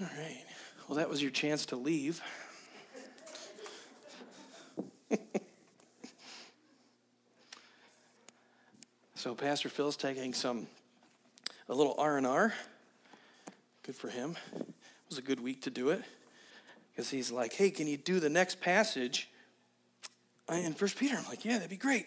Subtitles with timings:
[0.00, 0.44] All right.
[0.88, 2.20] Well, that was your chance to leave.
[9.14, 10.66] so Pastor Phil's taking some
[11.68, 12.52] a little R&R.
[13.84, 14.36] Good for him.
[14.56, 14.66] It
[15.08, 16.02] was a good week to do it.
[16.90, 19.28] Because he's like, hey, can you do the next passage
[20.50, 21.14] in First Peter?
[21.16, 22.06] I'm like, yeah, that'd be great.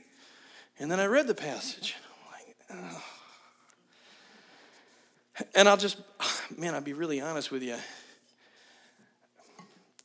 [0.78, 1.96] And then I read the passage.
[2.12, 3.02] I'm like, oh.
[5.56, 6.02] And I'll just,
[6.56, 7.76] man, I'll be really honest with you.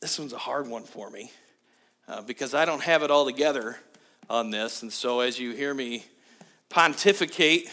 [0.01, 1.30] This one's a hard one for me
[2.09, 3.77] uh, because I don't have it all together
[4.28, 4.82] on this.
[4.82, 6.05] And so as you hear me
[6.68, 7.70] pontificate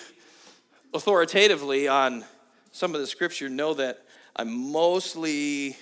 [0.94, 2.24] authoritatively on
[2.72, 4.06] some of the scripture, know that
[4.36, 5.76] I'm mostly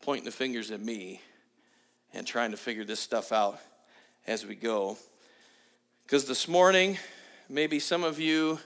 [0.00, 1.20] pointing the fingers at me
[2.14, 3.58] and trying to figure this stuff out
[4.26, 4.96] as we go.
[6.04, 6.96] Because this morning,
[7.48, 8.58] maybe some of you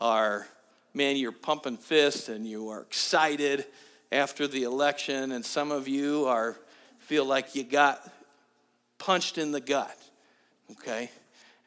[0.00, 0.46] are,
[0.96, 3.66] man, you're pumping fists and you are excited
[4.10, 6.56] after the election, and some of you are
[7.00, 8.00] feel like you got
[8.96, 9.96] punched in the gut.
[10.72, 11.10] Okay?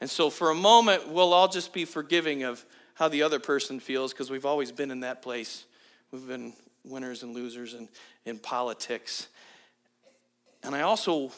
[0.02, 3.80] And so for a moment, we'll all just be forgiving of how the other person
[3.80, 5.66] feels because we've always been in that place.
[6.12, 7.88] We've been winners and losers in,
[8.26, 9.28] in politics.
[10.64, 11.32] And I also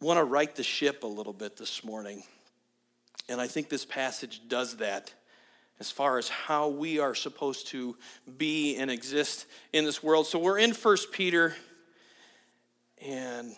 [0.00, 2.22] want to right the ship a little bit this morning.
[3.28, 5.12] And I think this passage does that
[5.80, 7.96] as far as how we are supposed to
[8.38, 10.26] be and exist in this world.
[10.26, 11.54] So we're in First Peter,
[13.04, 13.54] and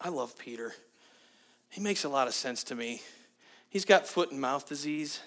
[0.00, 0.72] I love Peter.
[1.70, 3.02] He makes a lot of sense to me.
[3.68, 5.20] He's got foot and mouth disease.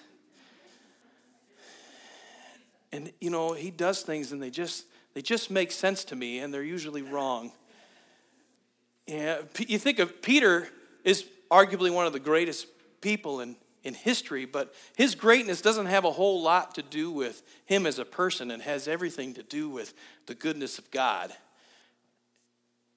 [2.90, 6.40] And you know, he does things and they just they just make sense to me
[6.40, 7.52] and they're usually wrong.
[9.06, 10.68] Yeah, you think of Peter
[11.04, 12.66] is arguably one of the greatest
[13.02, 17.42] people in, in history, but his greatness doesn't have a whole lot to do with
[17.66, 19.92] him as a person and has everything to do with
[20.26, 21.32] the goodness of God.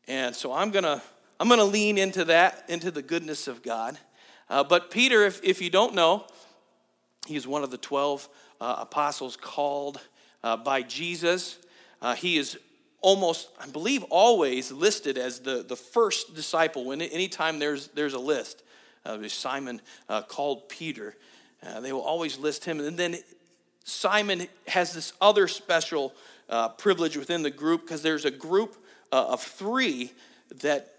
[0.07, 1.01] And so I'm gonna
[1.39, 3.97] I'm gonna lean into that, into the goodness of God.
[4.49, 6.25] Uh, but Peter, if, if you don't know,
[7.27, 8.29] he's one of the 12
[8.61, 9.99] uh, apostles called
[10.43, 11.57] uh, by Jesus.
[12.01, 12.57] Uh, he is
[13.01, 16.85] almost, I believe, always listed as the, the first disciple.
[16.85, 18.63] When anytime there's there's a list,
[19.05, 21.15] uh, Simon uh, called Peter.
[21.65, 23.17] Uh, they will always list him, and then
[23.83, 26.13] Simon has this other special
[26.49, 28.75] uh, privilege within the group because there's a group
[29.11, 30.11] uh, of three
[30.61, 30.95] that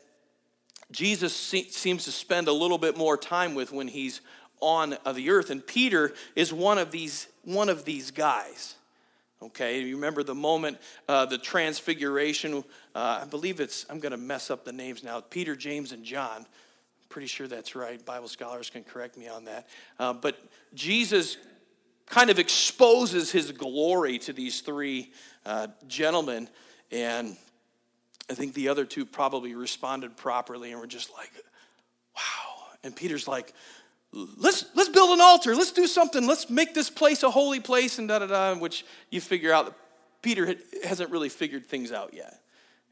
[0.90, 4.20] Jesus se- seems to spend a little bit more time with when he's
[4.60, 8.74] on the earth, and Peter is one of these one of these guys.
[9.42, 10.78] Okay, you remember the moment,
[11.08, 12.64] uh, the transfiguration.
[12.94, 16.04] Uh, I believe it's, I'm going to mess up the names now Peter, James, and
[16.04, 16.46] John.
[17.16, 18.04] Pretty sure that's right.
[18.04, 19.66] Bible scholars can correct me on that.
[19.98, 20.38] Uh, but
[20.74, 21.38] Jesus
[22.04, 25.10] kind of exposes his glory to these three
[25.46, 26.46] uh, gentlemen.
[26.92, 27.38] And
[28.28, 31.30] I think the other two probably responded properly and were just like,
[32.14, 32.66] wow.
[32.84, 33.54] And Peter's like,
[34.12, 37.98] let's let's build an altar let's do something let's make this place a holy place
[37.98, 39.76] and da da da which you figure out
[40.22, 40.54] peter
[40.84, 42.40] hasn't really figured things out yet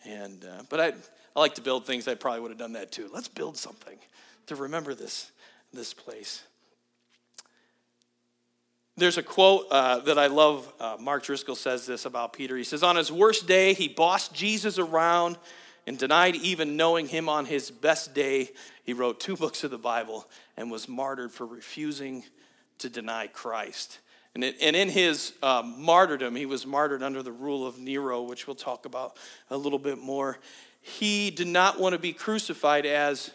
[0.05, 0.93] and uh, but I,
[1.37, 3.99] I like to build things i probably would have done that too let's build something
[4.47, 5.31] to remember this
[5.73, 6.45] this place
[8.97, 12.65] there's a quote uh, that i love uh, mark driscoll says this about peter he
[12.65, 15.37] says on his worst day he bossed jesus around
[15.87, 18.51] and denied even knowing him on his best day.
[18.85, 20.27] He wrote two books of the Bible
[20.57, 22.25] and was martyred for refusing
[22.79, 23.99] to deny Christ.
[24.35, 28.23] And, it, and in his uh, martyrdom, he was martyred under the rule of Nero,
[28.23, 29.17] which we'll talk about
[29.51, 30.39] a little bit more.
[30.81, 33.31] He did not want to be crucified as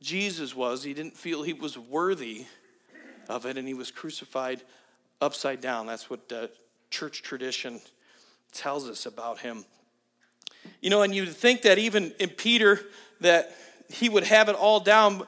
[0.00, 0.82] Jesus was.
[0.82, 2.46] He didn't feel he was worthy
[3.28, 4.62] of it, and he was crucified
[5.20, 5.86] upside down.
[5.86, 6.32] That's what
[6.90, 7.80] church tradition
[8.52, 9.64] tells us about him.
[10.80, 12.80] You know, and you'd think that even in Peter,
[13.20, 13.54] that
[13.88, 15.26] he would have it all down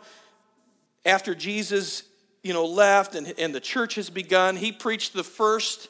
[1.04, 2.02] after Jesus,
[2.46, 4.56] you know, left and, and the church has begun.
[4.56, 5.88] He preached the first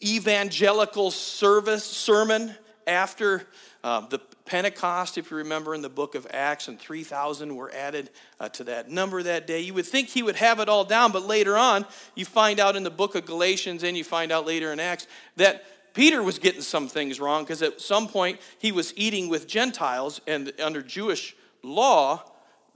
[0.00, 2.54] evangelical service sermon
[2.86, 3.44] after
[3.82, 8.10] uh, the Pentecost, if you remember in the book of Acts, and 3,000 were added
[8.38, 9.60] uh, to that number that day.
[9.60, 11.84] You would think he would have it all down, but later on,
[12.14, 15.08] you find out in the book of Galatians and you find out later in Acts
[15.36, 15.64] that
[15.94, 20.20] Peter was getting some things wrong because at some point he was eating with Gentiles,
[20.28, 22.22] and under Jewish law,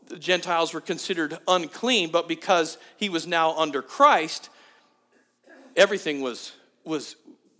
[0.08, 4.50] the Gentiles were considered unclean, but because he was now under Christ,
[5.76, 6.52] everything was,
[6.84, 7.16] was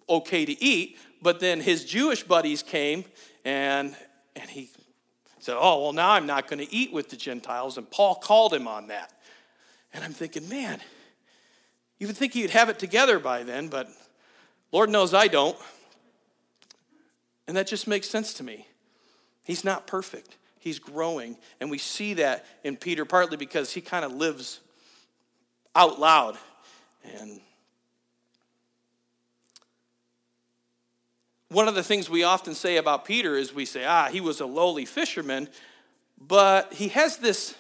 [0.09, 0.99] okay to eat.
[1.21, 3.05] But then his Jewish buddies came
[3.45, 3.95] and,
[4.37, 4.71] and he
[5.41, 7.77] said, Oh, well, now I'm not going to eat with the Gentiles.
[7.77, 9.13] And Paul called him on that.
[9.93, 10.81] And I'm thinking, man,
[11.99, 13.89] You would think he'd have it together by then, but
[14.71, 15.57] Lord knows I don't.
[17.47, 18.67] And that just makes sense to me.
[19.45, 21.37] He's not perfect, he's growing.
[21.61, 24.61] And we see that in Peter partly because he kind of lives
[25.75, 26.37] out loud.
[27.21, 27.41] And
[31.49, 34.41] one of the things we often say about Peter is we say, ah, he was
[34.41, 35.49] a lowly fisherman,
[36.21, 37.55] but he has this,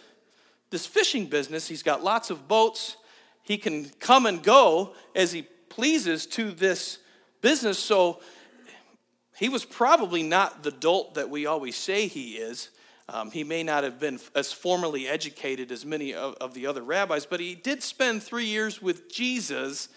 [0.71, 1.69] this fishing business.
[1.69, 2.97] He's got lots of boats.
[3.43, 6.99] He can come and go as he pleases to this
[7.41, 7.79] business.
[7.79, 8.21] So
[9.39, 12.71] he was probably not the dolt that we always say he is.
[13.11, 16.83] Um, he may not have been as formally educated as many of, of the other
[16.83, 19.89] rabbis, but he did spend three years with Jesus.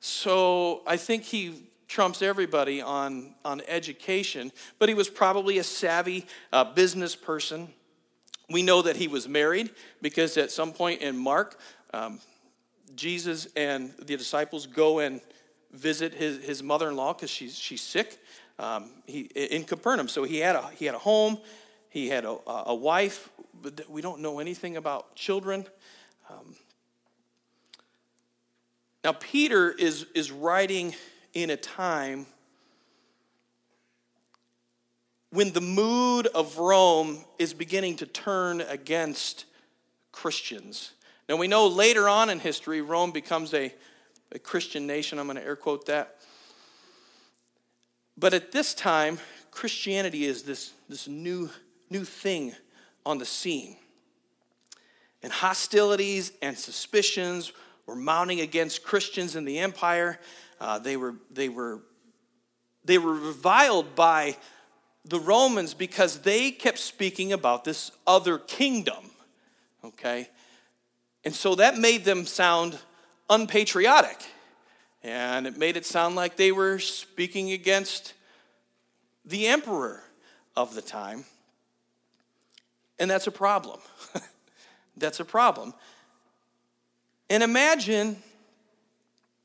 [0.00, 6.26] So I think he trumps everybody on, on education, but he was probably a savvy
[6.52, 7.68] uh, business person.
[8.50, 9.70] We know that he was married
[10.02, 11.58] because at some point in Mark,
[11.94, 12.18] um,
[12.94, 15.20] Jesus and the disciples go and
[15.72, 18.18] visit his, his mother in law because she's, she's sick
[18.58, 20.08] um, he, in Capernaum.
[20.08, 21.38] So he had, a, he had a home,
[21.90, 23.30] he had a, a wife,
[23.60, 25.66] but we don't know anything about children.
[26.30, 26.56] Um,
[29.04, 30.94] now, Peter is, is writing
[31.32, 32.26] in a time
[35.30, 39.44] when the mood of Rome is beginning to turn against
[40.10, 40.92] Christians.
[41.28, 43.72] Now, we know later on in history, Rome becomes a,
[44.32, 45.18] a Christian nation.
[45.18, 46.16] I'm going to air quote that.
[48.16, 49.18] But at this time,
[49.50, 51.50] Christianity is this, this new,
[51.90, 52.54] new thing
[53.04, 53.76] on the scene.
[55.22, 57.52] And hostilities and suspicions
[57.86, 60.18] were mounting against Christians in the empire.
[60.60, 61.80] Uh, they, were, they, were,
[62.84, 64.36] they were reviled by
[65.04, 69.10] the Romans because they kept speaking about this other kingdom.
[69.82, 70.28] Okay?
[71.24, 72.78] And so that made them sound
[73.28, 74.18] unpatriotic.
[75.02, 78.14] And it made it sound like they were speaking against
[79.24, 80.02] the emperor
[80.56, 81.24] of the time.
[82.98, 83.80] And that's a problem.
[84.96, 85.74] that's a problem.
[87.30, 88.16] And imagine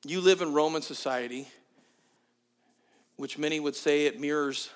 [0.05, 1.47] you live in Roman society,
[3.17, 4.69] which many would say it mirrors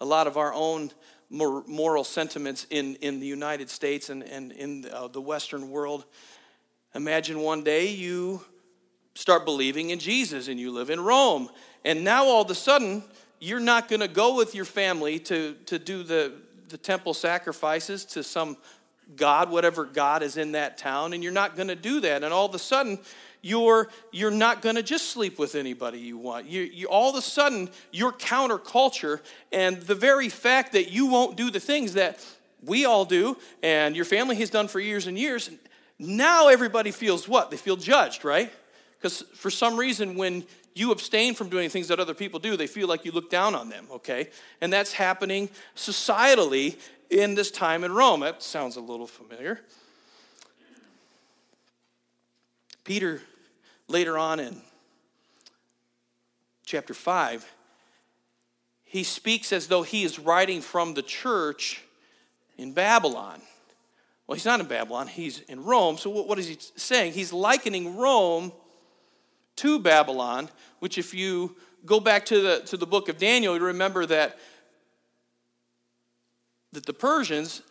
[0.00, 0.90] a lot of our own
[1.30, 6.04] moral sentiments in, in the United States and, and in uh, the Western world.
[6.94, 8.42] Imagine one day you
[9.14, 11.48] start believing in Jesus and you live in Rome.
[11.84, 13.02] And now all of a sudden,
[13.40, 16.32] you're not going to go with your family to, to do the,
[16.68, 18.56] the temple sacrifices to some
[19.14, 22.24] God, whatever God is in that town, and you're not going to do that.
[22.24, 22.98] And all of a sudden,
[23.40, 26.46] you're, you're not going to just sleep with anybody you want.
[26.46, 29.20] You, you, all of a sudden, you're counterculture,
[29.52, 32.24] and the very fact that you won't do the things that
[32.64, 35.50] we all do and your family has done for years and years,
[35.98, 37.50] now everybody feels what?
[37.50, 38.52] They feel judged, right?
[38.98, 40.44] Because for some reason, when
[40.76, 43.54] you abstain from doing things that other people do, they feel like you look down
[43.54, 44.28] on them, okay?
[44.60, 46.76] And that's happening societally
[47.08, 48.20] in this time in Rome.
[48.20, 49.60] That sounds a little familiar.
[52.84, 53.22] Peter
[53.88, 54.60] later on in
[56.64, 57.52] chapter 5,
[58.84, 61.82] he speaks as though he is writing from the church
[62.58, 63.40] in Babylon.
[64.26, 65.96] Well, he's not in Babylon, he's in Rome.
[65.96, 67.12] So, what is he saying?
[67.12, 68.52] He's likening Rome
[69.56, 70.48] to Babylon,
[70.78, 74.38] which, if you go back to the, to the book of Daniel, you remember that,
[76.72, 77.62] that the Persians,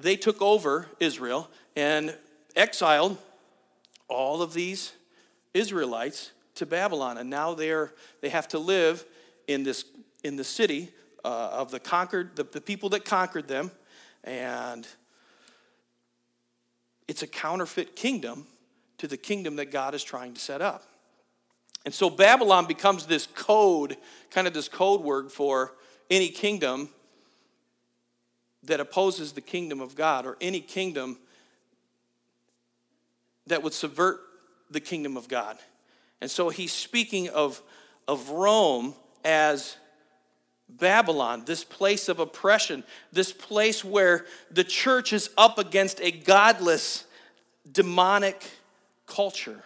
[0.00, 2.16] they took over Israel and
[2.56, 3.18] exiled
[4.08, 4.92] all of these
[5.52, 9.04] Israelites to Babylon, and now they're they have to live
[9.48, 9.84] in this
[10.22, 10.90] in the city
[11.24, 13.70] uh, of the conquered the, the people that conquered them,
[14.22, 14.86] and
[17.08, 18.46] it's a counterfeit kingdom
[19.04, 20.82] to the kingdom that God is trying to set up.
[21.84, 23.98] And so Babylon becomes this code,
[24.30, 25.74] kind of this code word for
[26.08, 26.88] any kingdom
[28.62, 31.18] that opposes the kingdom of God or any kingdom
[33.46, 34.20] that would subvert
[34.70, 35.58] the kingdom of God.
[36.22, 37.60] And so he's speaking of,
[38.08, 39.76] of Rome as
[40.66, 47.04] Babylon, this place of oppression, this place where the church is up against a godless,
[47.70, 48.50] demonic
[49.06, 49.62] culture.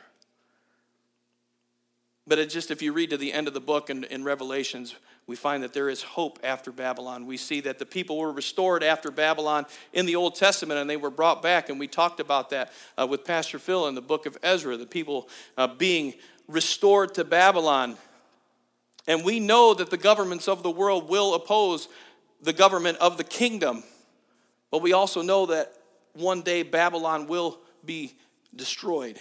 [2.26, 4.95] But it just, if you read to the end of the book in, in Revelations,
[5.26, 7.26] we find that there is hope after Babylon.
[7.26, 10.97] We see that the people were restored after Babylon in the Old Testament and they
[10.97, 11.68] were brought back.
[11.68, 14.87] And we talked about that uh, with Pastor Phil in the book of Ezra, the
[14.87, 16.14] people uh, being
[16.49, 17.97] restored to Babylon.
[19.07, 21.88] And we know that the governments of the world will oppose
[22.42, 23.83] the government of the kingdom.
[24.71, 25.75] But we also know that
[26.14, 28.14] one day Babylon will be
[28.55, 29.19] destroyed.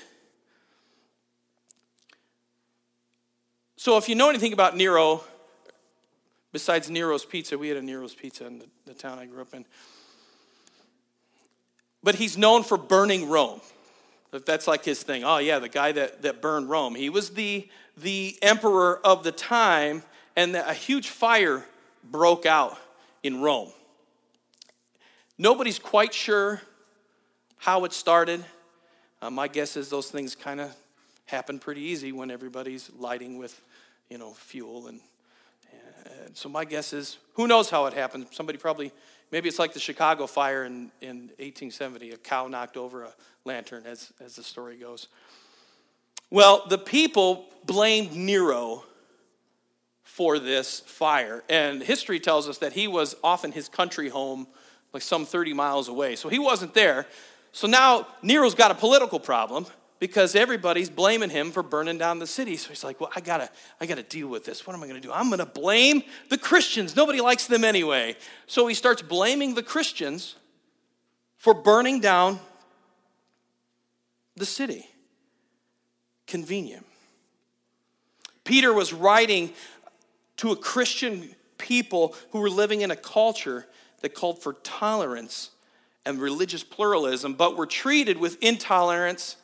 [3.76, 5.24] So, if you know anything about Nero,
[6.52, 9.54] besides Nero's Pizza, we had a Nero's Pizza in the, the town I grew up
[9.54, 9.66] in.
[12.04, 13.62] But he's known for burning Rome.
[14.32, 15.24] That's like his thing.
[15.24, 16.96] Oh, yeah, the guy that, that burned Rome.
[16.96, 20.04] He was the, the emperor of the time,
[20.36, 21.66] and a huge fire
[22.04, 22.78] broke out
[23.24, 23.72] in Rome.
[25.38, 26.62] Nobody's quite sure
[27.58, 28.44] how it started.
[29.22, 30.76] Uh, my guess is those things kind of
[31.26, 33.62] happen pretty easy when everybody's lighting with,
[34.10, 35.00] you know, fuel and,
[36.26, 38.28] and so my guess is who knows how it happened.
[38.32, 38.92] Somebody probably
[39.32, 42.12] maybe it's like the Chicago fire in, in 1870.
[42.12, 43.14] A cow knocked over a
[43.46, 45.08] lantern, as as the story goes.
[46.30, 48.84] Well, the people blamed Nero
[50.04, 54.48] for this fire, and history tells us that he was off in his country home,
[54.94, 56.16] like some 30 miles away.
[56.16, 57.08] So he wasn't there.
[57.58, 59.66] So now Nero's got a political problem
[59.98, 62.56] because everybody's blaming him for burning down the city.
[62.56, 63.50] So he's like, "Well, I gotta,
[63.82, 64.68] I gotta deal with this.
[64.68, 65.12] What am I gonna do?
[65.12, 66.96] I'm gonna blame the Christians.
[66.96, 70.36] Nobody likes them anyway." So he starts blaming the Christians
[71.36, 72.40] for burning down
[74.36, 74.88] the city.
[76.28, 76.86] Convenient.
[78.44, 79.52] Peter was writing
[80.36, 83.68] to a Christian people who were living in a culture
[84.02, 85.50] that called for tolerance
[86.08, 89.36] and religious pluralism, but were treated with intolerance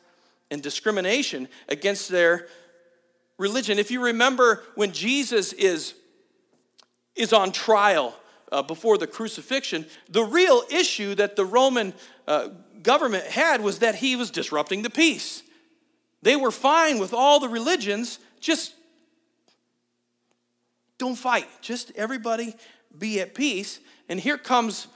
[0.50, 2.48] and discrimination against their
[3.38, 3.78] religion.
[3.78, 5.94] If you remember when Jesus is,
[7.14, 8.16] is on trial
[8.50, 11.92] uh, before the crucifixion, the real issue that the Roman
[12.26, 12.48] uh,
[12.82, 15.42] government had was that he was disrupting the peace.
[16.22, 18.72] They were fine with all the religions, just
[20.96, 21.48] don't fight.
[21.60, 22.54] Just everybody
[22.96, 23.80] be at peace.
[24.08, 24.86] And here comes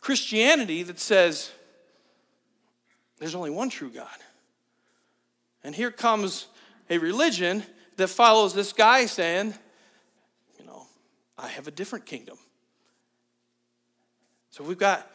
[0.00, 1.50] Christianity that says
[3.18, 4.08] there's only one true God.
[5.62, 6.46] And here comes
[6.88, 7.62] a religion
[7.96, 9.54] that follows this guy saying,
[10.58, 10.86] you know,
[11.38, 12.38] I have a different kingdom.
[14.50, 15.08] So we've got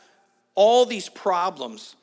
[0.54, 1.96] all these problems.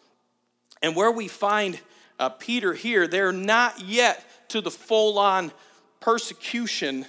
[0.83, 1.81] And where we find
[2.19, 5.53] uh, Peter here, they're not yet to the full on
[6.01, 7.07] persecution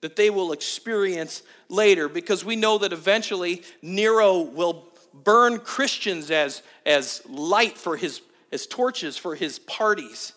[0.00, 6.62] that they will experience later because we know that eventually Nero will burn Christians as,
[6.86, 8.20] as light for his
[8.52, 10.32] as torches for his parties.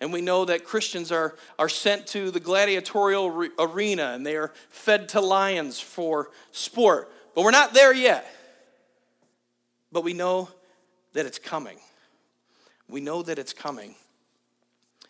[0.00, 4.36] And we know that Christians are, are sent to the gladiatorial re- arena and they
[4.36, 7.12] are fed to lions for sport.
[7.34, 8.26] But we're not there yet.
[9.92, 10.48] But we know
[11.12, 11.78] that it's coming.
[12.88, 13.94] We know that it's coming.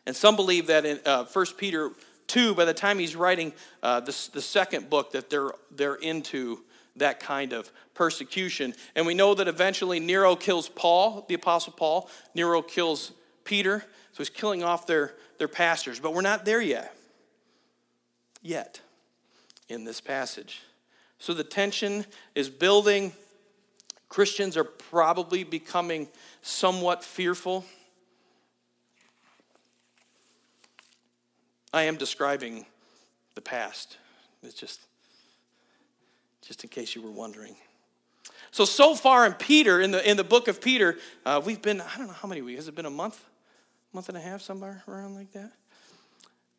[0.06, 1.90] And some believe that in uh, 1 Peter
[2.26, 3.52] 2, by the time he's writing
[3.82, 6.60] uh, the second book, that they're, they're into
[6.96, 8.74] that kind of persecution.
[8.94, 12.08] And we know that eventually Nero kills Paul, the Apostle Paul.
[12.34, 13.12] Nero kills
[13.44, 13.84] Peter.
[14.12, 16.00] So he's killing off their, their pastors.
[16.00, 16.94] But we're not there yet.
[18.42, 18.80] Yet
[19.68, 20.62] in this passage.
[21.18, 23.12] So the tension is building.
[24.08, 26.08] Christians are probably becoming
[26.42, 27.64] somewhat fearful.
[31.72, 32.66] I am describing
[33.34, 33.98] the past.
[34.42, 34.80] It's just,
[36.46, 37.56] just in case you were wondering.
[38.50, 41.80] So, so far in Peter, in the, in the book of Peter, uh, we've been,
[41.80, 43.24] I don't know how many weeks, has it been a month?
[43.92, 45.52] month and a half, somewhere around like that.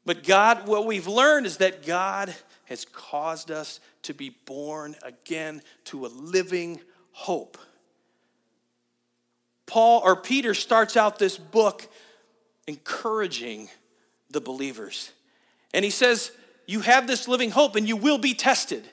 [0.05, 2.33] But God, what we've learned is that God
[2.65, 7.57] has caused us to be born again to a living hope.
[9.65, 11.87] Paul or Peter starts out this book
[12.67, 13.69] encouraging
[14.29, 15.11] the believers.
[15.73, 16.31] And he says,
[16.65, 18.89] You have this living hope and you will be tested.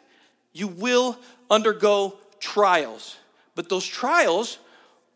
[0.53, 1.19] You will
[1.51, 3.17] undergo trials.
[3.55, 4.59] But those trials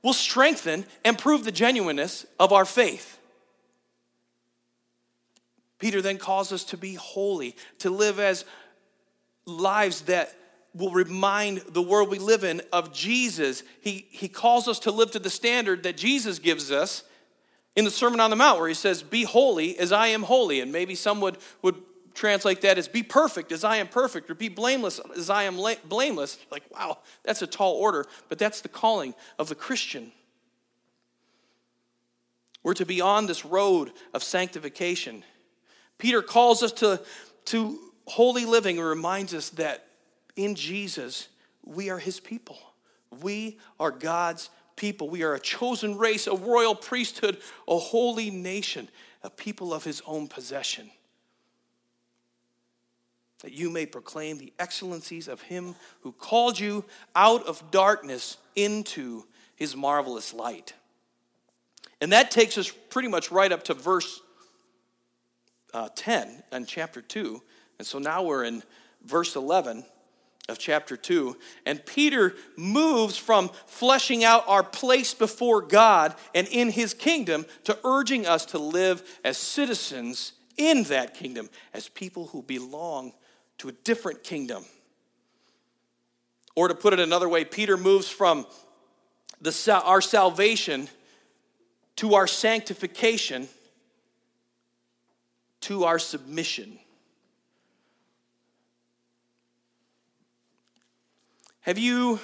[0.02, 3.18] will strengthen and prove the genuineness of our faith.
[5.78, 8.44] Peter then calls us to be holy, to live as
[9.46, 10.32] lives that
[10.74, 13.62] will remind the world we live in of Jesus.
[13.80, 17.04] He, he calls us to live to the standard that Jesus gives us
[17.74, 20.60] in the Sermon on the Mount, where he says, Be holy as I am holy.
[20.60, 21.76] And maybe some would, would
[22.14, 25.56] translate that as be perfect as I am perfect, or be blameless as I am
[25.56, 26.38] la- blameless.
[26.50, 30.12] Like, wow, that's a tall order, but that's the calling of the Christian.
[32.62, 35.24] We're to be on this road of sanctification.
[35.98, 37.00] Peter calls us to,
[37.46, 39.86] to holy living and reminds us that
[40.36, 41.28] in Jesus,
[41.64, 42.58] we are his people.
[43.20, 45.10] We are God's people.
[45.10, 47.38] We are a chosen race, a royal priesthood,
[47.68, 48.88] a holy nation,
[49.22, 50.90] a people of his own possession
[53.42, 56.84] that you may proclaim the excellencies of him who called you
[57.14, 59.24] out of darkness into
[59.56, 60.74] his marvelous light.
[62.00, 64.20] And that takes us pretty much right up to verse
[65.74, 67.40] uh, 10 and chapter 2.
[67.78, 68.62] And so now we're in
[69.04, 69.84] verse 11
[70.48, 71.36] of chapter 2.
[71.66, 77.78] And Peter moves from fleshing out our place before God and in his kingdom to
[77.84, 83.12] urging us to live as citizens in that kingdom, as people who belong
[83.62, 84.64] to a different kingdom.
[86.56, 88.44] Or to put it another way, Peter moves from
[89.40, 90.88] the, our salvation
[91.96, 93.48] to our sanctification
[95.60, 96.76] to our submission.
[101.60, 102.18] Have you,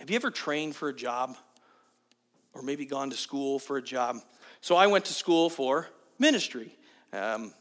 [0.00, 1.36] have you ever trained for a job
[2.52, 4.16] or maybe gone to school for a job?
[4.60, 5.86] So I went to school for
[6.18, 6.74] ministry.
[7.12, 7.54] Um,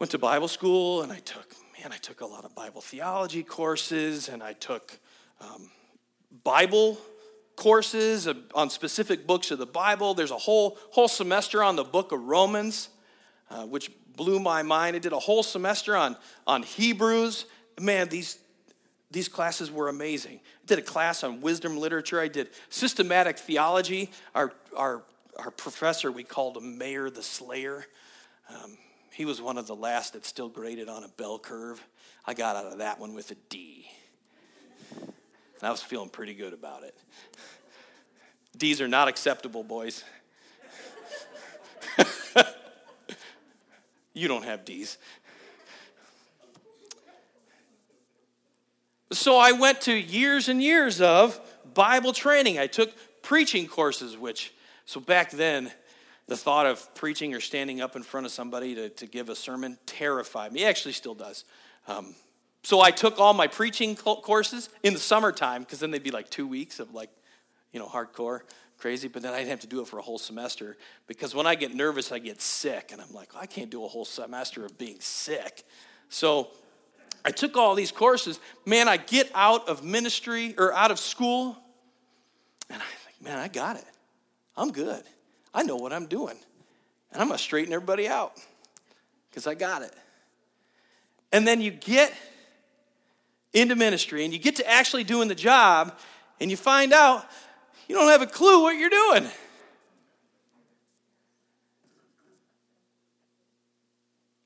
[0.00, 3.42] went to Bible school and I took, man, I took a lot of Bible theology
[3.42, 4.98] courses and I took
[5.42, 5.70] um,
[6.42, 6.98] Bible
[7.54, 10.14] courses on specific books of the Bible.
[10.14, 12.88] There's a whole, whole semester on the book of Romans,
[13.50, 14.96] uh, which blew my mind.
[14.96, 16.16] I did a whole semester on,
[16.46, 17.44] on Hebrews.
[17.78, 18.38] Man, these,
[19.10, 20.40] these classes were amazing.
[20.62, 22.18] I did a class on wisdom literature.
[22.18, 24.10] I did systematic theology.
[24.34, 25.02] Our, our,
[25.36, 27.84] our professor, we called him Mayor the Slayer.
[28.48, 28.78] Um,
[29.20, 31.86] he was one of the last that still graded on a bell curve.
[32.24, 33.86] I got out of that one with a D.
[34.96, 35.12] And
[35.60, 36.96] I was feeling pretty good about it.
[38.56, 40.04] D's are not acceptable, boys.
[44.14, 44.96] you don't have D's.
[49.12, 51.38] So I went to years and years of
[51.74, 52.58] Bible training.
[52.58, 54.54] I took preaching courses, which,
[54.86, 55.70] so back then,
[56.30, 59.34] the thought of preaching or standing up in front of somebody to, to give a
[59.34, 60.62] sermon terrified me.
[60.62, 61.44] It actually still does.
[61.88, 62.14] Um,
[62.62, 66.30] so I took all my preaching courses in the summertime because then they'd be like
[66.30, 67.10] two weeks of like,
[67.72, 68.42] you know, hardcore,
[68.78, 69.08] crazy.
[69.08, 70.76] But then I'd have to do it for a whole semester
[71.08, 72.90] because when I get nervous, I get sick.
[72.92, 75.64] And I'm like, I can't do a whole semester of being sick.
[76.10, 76.50] So
[77.24, 78.38] I took all these courses.
[78.64, 81.58] Man, I get out of ministry or out of school,
[82.68, 83.84] and I think, man, I got it.
[84.56, 85.02] I'm good.
[85.52, 86.36] I know what I'm doing.
[87.12, 88.32] And I'm going to straighten everybody out
[89.28, 89.94] because I got it.
[91.32, 92.12] And then you get
[93.52, 95.96] into ministry and you get to actually doing the job,
[96.40, 97.26] and you find out
[97.88, 99.26] you don't have a clue what you're doing.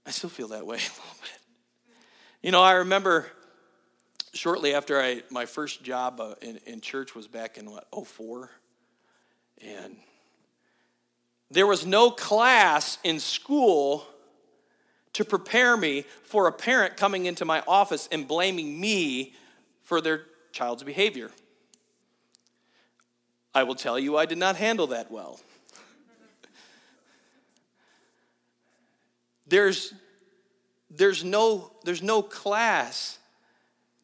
[0.06, 1.40] I still feel that way a little bit.
[2.42, 3.26] You know, I remember
[4.34, 8.50] shortly after I my first job uh, in, in church was back in what 04
[9.62, 9.96] and
[11.54, 14.06] there was no class in school
[15.12, 19.34] to prepare me for a parent coming into my office and blaming me
[19.82, 21.30] for their child's behavior.
[23.54, 25.38] I will tell you, I did not handle that well.
[29.46, 29.94] There's
[30.90, 33.18] there's no, there's no class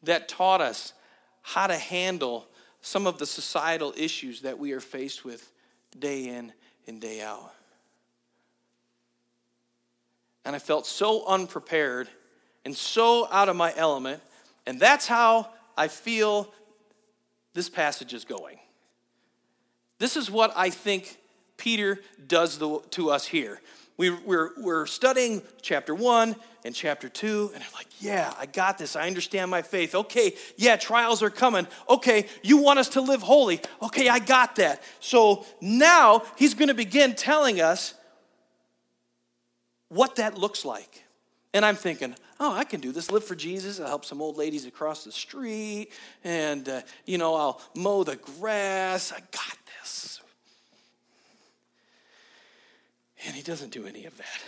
[0.03, 0.93] that taught us
[1.41, 2.47] how to handle
[2.81, 5.51] some of the societal issues that we are faced with
[5.97, 6.51] day in
[6.87, 7.53] and day out.
[10.45, 12.07] And I felt so unprepared
[12.65, 14.21] and so out of my element.
[14.65, 16.51] And that's how I feel
[17.53, 18.59] this passage is going.
[19.99, 21.17] This is what I think
[21.57, 23.61] Peter does to us here.
[23.97, 28.77] We, we're, we're studying chapter one and chapter two, and I'm like, yeah, I got
[28.77, 28.95] this.
[28.95, 29.93] I understand my faith.
[29.93, 31.67] Okay, yeah, trials are coming.
[31.89, 33.61] Okay, you want us to live holy.
[33.81, 34.81] Okay, I got that.
[34.99, 37.93] So now he's going to begin telling us
[39.89, 41.03] what that looks like.
[41.53, 43.11] And I'm thinking, oh, I can do this.
[43.11, 43.79] Live for Jesus.
[43.79, 45.89] I'll help some old ladies across the street.
[46.23, 49.11] And, uh, you know, I'll mow the grass.
[49.11, 50.21] I got this.
[53.25, 54.41] And he doesn't do any of that.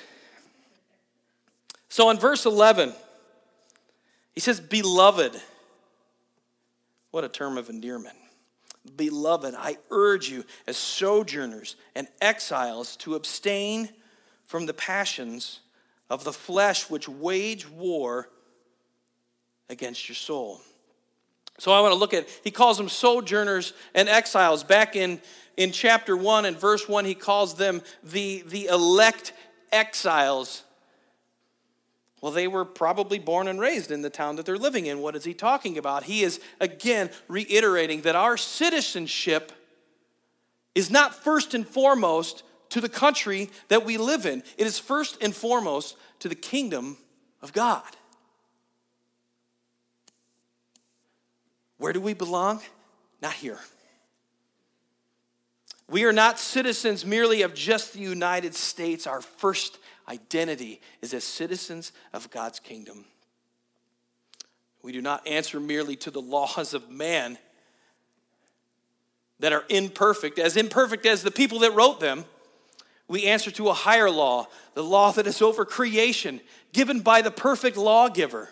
[1.89, 2.93] So in verse 11,
[4.33, 5.39] he says, Beloved.
[7.11, 8.15] What a term of endearment.
[8.95, 13.89] Beloved, I urge you as sojourners and exiles to abstain
[14.43, 15.59] from the passions
[16.09, 18.29] of the flesh which wage war
[19.69, 20.61] against your soul.
[21.59, 24.63] So I want to look at, he calls them sojourners and exiles.
[24.63, 25.21] Back in
[25.57, 29.33] in chapter 1 and verse 1, he calls them the, the elect
[29.71, 30.63] exiles.
[32.21, 34.99] Well, they were probably born and raised in the town that they're living in.
[34.99, 36.03] What is he talking about?
[36.03, 39.51] He is again reiterating that our citizenship
[40.73, 45.21] is not first and foremost to the country that we live in, it is first
[45.21, 46.97] and foremost to the kingdom
[47.39, 47.83] of God.
[51.83, 52.61] Where do we belong?
[53.21, 53.59] Not here.
[55.89, 59.05] We are not citizens merely of just the United States.
[59.05, 63.03] Our first identity is as citizens of God's kingdom.
[64.81, 67.37] We do not answer merely to the laws of man
[69.41, 72.23] that are imperfect, as imperfect as the people that wrote them.
[73.09, 76.39] We answer to a higher law, the law that is over creation,
[76.71, 78.47] given by the perfect lawgiver.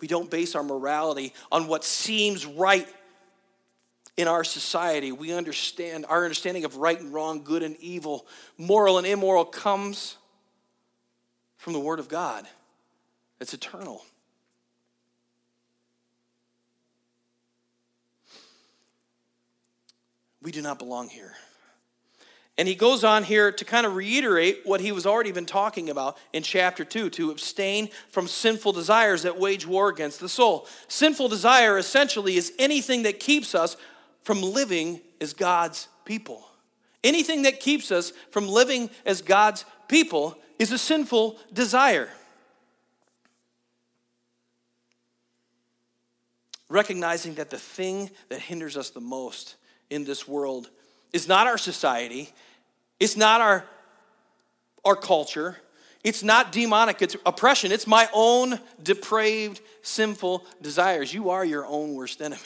[0.00, 2.88] We don't base our morality on what seems right
[4.16, 5.12] in our society.
[5.12, 10.16] We understand our understanding of right and wrong, good and evil, moral and immoral comes
[11.56, 12.46] from the Word of God.
[13.40, 14.04] It's eternal.
[20.42, 21.34] We do not belong here.
[22.58, 25.88] And he goes on here to kind of reiterate what he was already been talking
[25.88, 30.66] about in chapter 2 to abstain from sinful desires that wage war against the soul.
[30.88, 33.76] Sinful desire essentially is anything that keeps us
[34.22, 36.44] from living as God's people.
[37.04, 42.08] Anything that keeps us from living as God's people is a sinful desire.
[46.68, 49.54] Recognizing that the thing that hinders us the most
[49.90, 50.68] in this world
[51.12, 52.30] is not our society,
[53.00, 53.64] it's not our,
[54.84, 55.56] our culture.
[56.04, 57.72] It's not demonic, it's oppression.
[57.72, 61.12] It's my own depraved, sinful desires.
[61.12, 62.40] You are your own worst enemy.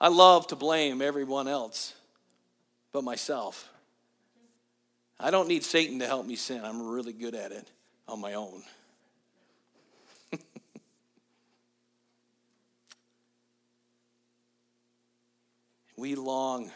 [0.00, 1.94] I love to blame everyone else
[2.92, 3.68] but myself.
[5.18, 6.62] I don't need Satan to help me sin.
[6.62, 7.70] I'm really good at it
[8.06, 8.62] on my own.
[15.96, 16.70] we long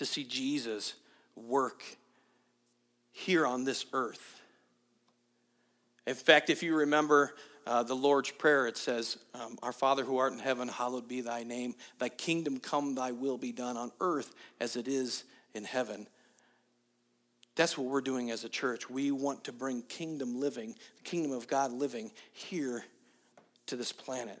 [0.00, 0.94] to see Jesus
[1.36, 1.84] work
[3.12, 4.40] here on this earth.
[6.06, 7.34] In fact, if you remember
[7.66, 11.20] uh, the Lord's Prayer, it says, um, Our Father who art in heaven, hallowed be
[11.20, 11.74] thy name.
[11.98, 16.06] Thy kingdom come, thy will be done on earth as it is in heaven.
[17.54, 18.88] That's what we're doing as a church.
[18.88, 22.86] We want to bring kingdom living, the kingdom of God living here
[23.66, 24.40] to this planet.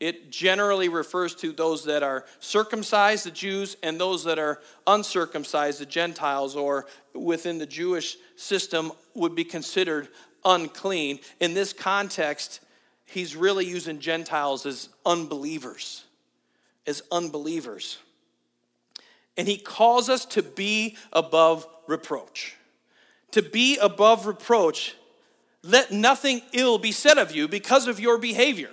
[0.00, 5.80] it generally refers to those that are circumcised, the Jews, and those that are uncircumcised,
[5.80, 10.08] the Gentiles, or within the Jewish system would be considered
[10.44, 11.20] unclean.
[11.40, 12.60] In this context,
[13.06, 16.04] he's really using Gentiles as unbelievers,
[16.86, 17.98] as unbelievers.
[19.36, 22.56] And he calls us to be above reproach.
[23.32, 24.94] To be above reproach,
[25.62, 28.70] let nothing ill be said of you because of your behavior.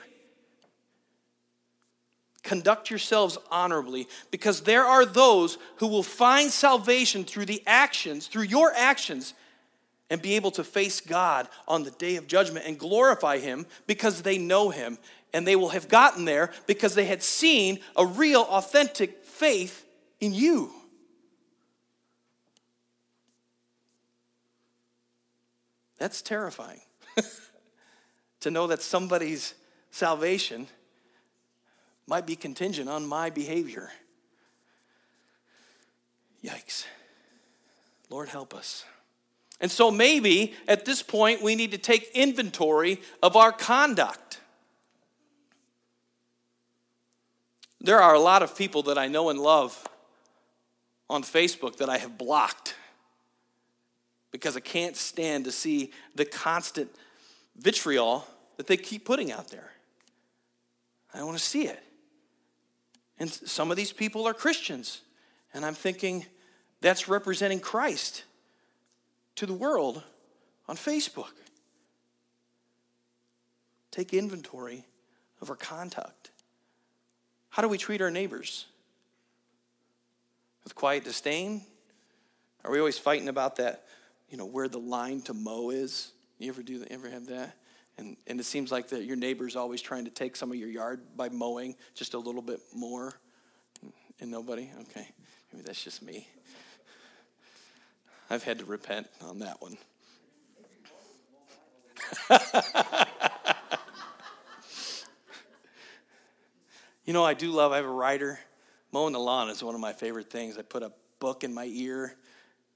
[2.52, 8.44] Conduct yourselves honorably because there are those who will find salvation through the actions, through
[8.44, 9.34] your actions,
[10.10, 14.24] and be able to face God on the day of judgment and glorify Him because
[14.24, 14.98] they know Him.
[15.34, 19.86] And they will have gotten there because they had seen a real, authentic faith
[20.20, 20.74] in you.
[26.00, 26.82] That's terrifying
[28.42, 29.54] to know that somebody's
[29.92, 30.68] salvation
[32.08, 33.90] might be contingent on my behavior.
[36.44, 36.86] Yikes.
[38.10, 38.84] Lord, help us.
[39.60, 44.40] And so maybe at this point we need to take inventory of our conduct.
[47.80, 49.88] There are a lot of people that I know and love
[51.10, 52.76] on Facebook that I have blocked
[54.32, 56.90] because I can't stand to see the constant
[57.58, 58.26] vitriol
[58.58, 59.72] that they keep putting out there.
[61.14, 61.82] I don't want to see it.
[63.22, 65.02] And some of these people are Christians.
[65.54, 66.26] And I'm thinking
[66.82, 68.24] that's representing Christ
[69.36, 70.02] to the world
[70.68, 71.34] on Facebook.
[73.92, 74.86] Take inventory
[75.40, 76.32] of our conduct.
[77.50, 78.66] How do we treat our neighbors?
[80.64, 81.62] With quiet disdain?
[82.66, 83.86] Are we always fighting about that,
[84.32, 86.12] you know, where the line to mow is?
[86.40, 86.92] You ever do that?
[86.92, 87.56] Ever have that?
[87.98, 90.70] And, and it seems like that your neighbor's always trying to take some of your
[90.70, 93.14] yard by mowing just a little bit more.
[94.20, 94.70] And nobody?
[94.82, 95.08] Okay.
[95.52, 96.28] Maybe that's just me.
[98.30, 99.78] I've had to repent on that one.
[107.12, 108.40] You know, I do love, I have a rider.
[108.92, 110.58] Mowing the lawn is one of my favorite things.
[110.58, 112.16] I put a book in my ear,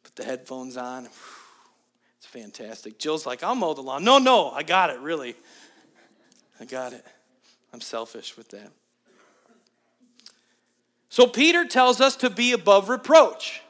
[0.03, 1.07] put the headphones on.
[2.35, 2.99] Fantastic.
[2.99, 4.03] Jill's like, I'll mow the lawn.
[4.03, 5.37] No, no, I got it, really.
[6.59, 7.05] I got it.
[7.71, 8.73] I'm selfish with that.
[11.07, 13.61] So Peter tells us to be above reproach.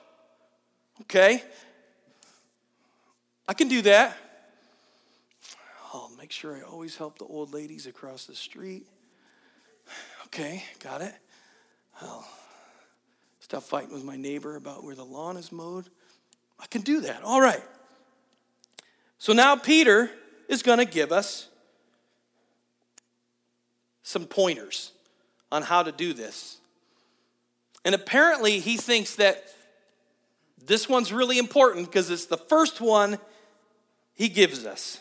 [1.01, 1.43] Okay?
[3.47, 4.17] I can do that.
[5.93, 8.87] I'll make sure I always help the old ladies across the street.
[10.25, 11.13] Okay, got it.
[12.01, 12.27] I'll
[13.41, 15.87] stop fighting with my neighbor about where the lawn is mowed.
[16.59, 17.21] I can do that.
[17.21, 17.61] All right.
[19.17, 20.09] So now Peter
[20.47, 21.47] is going to give us
[24.03, 24.91] some pointers
[25.51, 26.57] on how to do this.
[27.83, 29.43] And apparently, he thinks that
[30.63, 33.19] this one's really important because it's the first one
[34.15, 34.99] he gives us.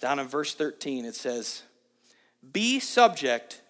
[0.00, 1.62] Down in verse 13, it says,
[2.52, 3.62] Be subject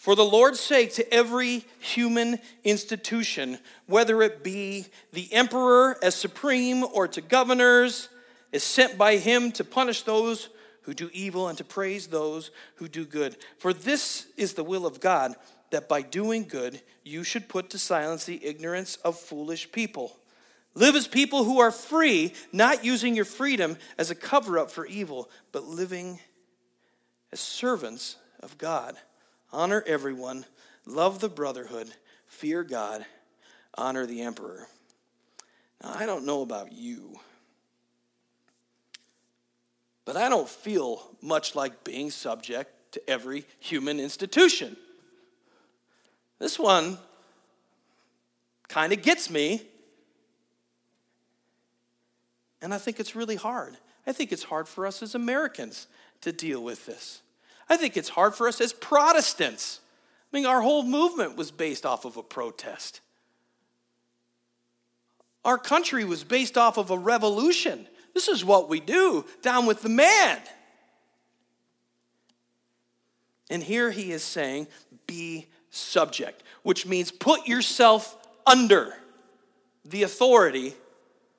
[0.00, 6.82] for the Lord's sake to every human institution, whether it be the emperor as supreme
[6.82, 8.08] or to governors,
[8.50, 10.48] is sent by him to punish those
[10.84, 13.36] who do evil and to praise those who do good.
[13.58, 15.34] For this is the will of God,
[15.68, 20.16] that by doing good you should put to silence the ignorance of foolish people.
[20.72, 24.86] Live as people who are free, not using your freedom as a cover up for
[24.86, 26.20] evil, but living
[27.32, 28.96] as servants of God.
[29.52, 30.44] Honor everyone,
[30.86, 31.90] love the brotherhood,
[32.26, 33.04] fear God,
[33.74, 34.68] honor the emperor.
[35.82, 37.18] Now, I don't know about you,
[40.04, 44.76] but I don't feel much like being subject to every human institution.
[46.38, 46.98] This one
[48.68, 49.62] kind of gets me
[52.62, 53.76] and I think it's really hard.
[54.06, 55.86] I think it's hard for us as Americans
[56.22, 57.22] to deal with this.
[57.70, 59.80] I think it's hard for us as Protestants.
[60.32, 63.00] I mean, our whole movement was based off of a protest.
[65.44, 67.86] Our country was based off of a revolution.
[68.12, 70.38] This is what we do down with the man.
[73.48, 74.66] And here he is saying,
[75.06, 78.94] be subject, which means put yourself under
[79.84, 80.74] the authority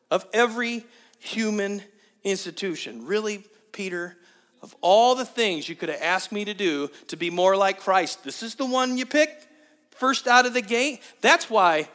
[0.09, 0.85] of every
[1.19, 1.83] human
[2.23, 3.05] institution.
[3.05, 4.17] Really, Peter,
[4.61, 7.79] of all the things you could have asked me to do to be more like
[7.79, 9.47] Christ, this is the one you picked
[9.91, 11.01] first out of the gate.
[11.21, 11.89] That's why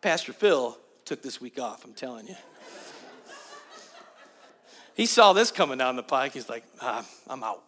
[0.00, 2.36] Pastor Phil took this week off, I'm telling you.
[4.94, 6.32] he saw this coming down the pike.
[6.32, 7.62] He's like, ah, I'm out.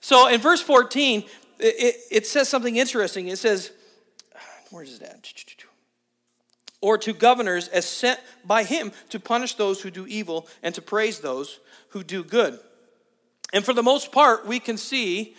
[0.00, 1.24] So in verse 14,
[1.58, 3.28] it, it, says something interesting.
[3.28, 3.72] It says,
[4.70, 5.22] where's that?
[6.80, 10.82] Or to governors as sent by him to punish those who do evil and to
[10.82, 11.58] praise those
[11.90, 12.58] who do good.
[13.52, 15.34] And for the most part, we can see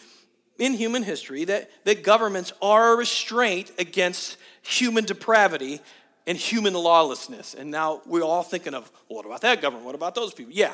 [0.57, 5.79] in human history that, that governments are a restraint against human depravity
[6.27, 7.53] and human lawlessness.
[7.53, 9.85] And now we're all thinking of, well, what about that government?
[9.85, 10.53] What about those people?
[10.53, 10.73] Yeah.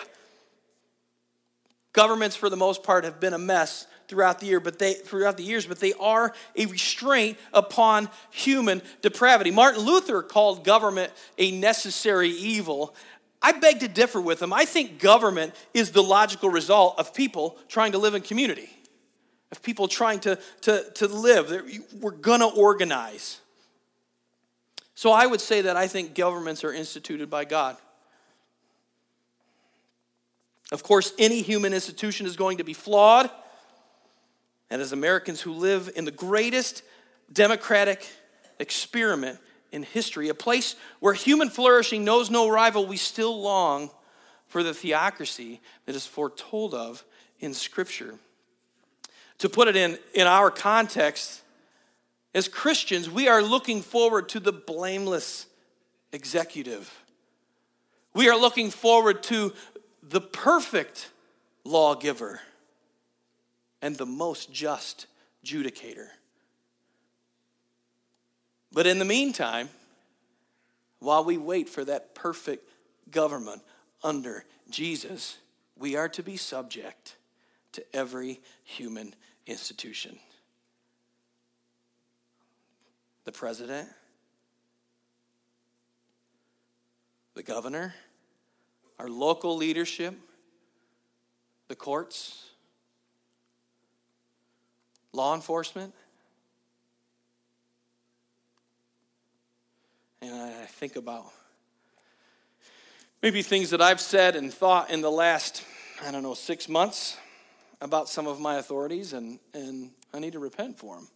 [1.95, 5.37] Governments, for the most part, have been a mess throughout the year, but they throughout
[5.37, 9.49] the years, but they are a restraint upon human depravity.
[9.49, 12.93] Martin Luther called government a necessary evil.
[13.41, 14.51] I beg to differ with him.
[14.51, 18.69] I think government is the logical result of people trying to live in community,
[19.53, 21.49] of people trying to, to, to live.
[22.01, 23.39] We're to organize.
[24.95, 27.77] So I would say that I think governments are instituted by God.
[30.71, 33.29] Of course, any human institution is going to be flawed
[34.69, 36.83] and as Americans who live in the greatest
[37.31, 38.07] democratic
[38.59, 39.39] experiment
[39.71, 43.89] in history, a place where human flourishing knows no rival, we still long
[44.47, 47.03] for the theocracy that is foretold of
[47.39, 48.15] in Scripture.
[49.39, 51.41] To put it in, in our context,
[52.33, 55.47] as Christians, we are looking forward to the blameless
[56.11, 57.03] executive.
[58.13, 59.53] We are looking forward to
[60.07, 61.09] the perfect
[61.63, 62.39] lawgiver
[63.81, 65.07] and the most just
[65.43, 66.07] judicator.
[68.71, 69.69] But in the meantime,
[70.99, 72.69] while we wait for that perfect
[73.09, 73.61] government
[74.03, 75.37] under Jesus,
[75.77, 77.15] we are to be subject
[77.73, 79.13] to every human
[79.47, 80.19] institution.
[83.23, 83.89] The president,
[87.33, 87.93] the governor,
[88.99, 90.15] our local leadership,
[91.67, 92.49] the courts,
[95.13, 95.93] law enforcement.
[100.21, 101.25] And I think about
[103.21, 105.63] maybe things that I've said and thought in the last
[106.03, 107.17] I don't know, six months
[107.79, 111.07] about some of my authorities, and, and I need to repent for them.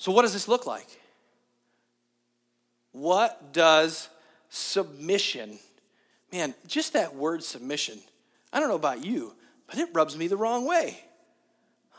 [0.00, 0.86] So, what does this look like?
[2.92, 4.08] What does
[4.48, 5.58] submission,
[6.32, 7.98] man, just that word submission,
[8.50, 9.34] I don't know about you,
[9.66, 10.98] but it rubs me the wrong way.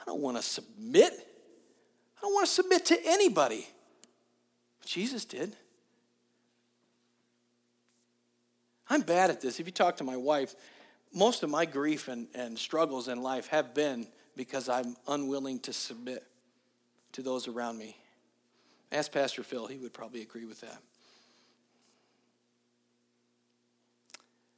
[0.02, 1.14] I don't want to submit.
[1.14, 3.68] I don't want to submit to anybody.
[4.84, 5.56] Jesus did.
[8.90, 9.60] I'm bad at this.
[9.60, 10.56] If you talk to my wife,
[11.14, 15.72] most of my grief and, and struggles in life have been because I'm unwilling to
[15.72, 16.26] submit
[17.14, 17.98] to those around me.
[18.92, 20.82] Ask Pastor Phil, he would probably agree with that.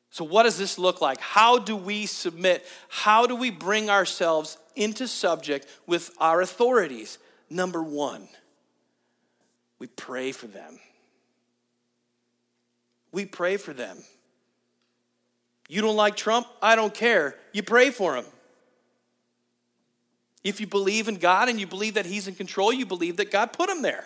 [0.09, 1.19] So, what does this look like?
[1.19, 2.65] How do we submit?
[2.87, 7.17] How do we bring ourselves into subject with our authorities?
[7.49, 8.27] Number one,
[9.79, 10.79] we pray for them.
[13.11, 13.97] We pray for them.
[15.67, 16.45] You don't like Trump?
[16.61, 17.35] I don't care.
[17.51, 18.25] You pray for him.
[20.43, 23.31] If you believe in God and you believe that He's in control, you believe that
[23.31, 24.05] God put him there.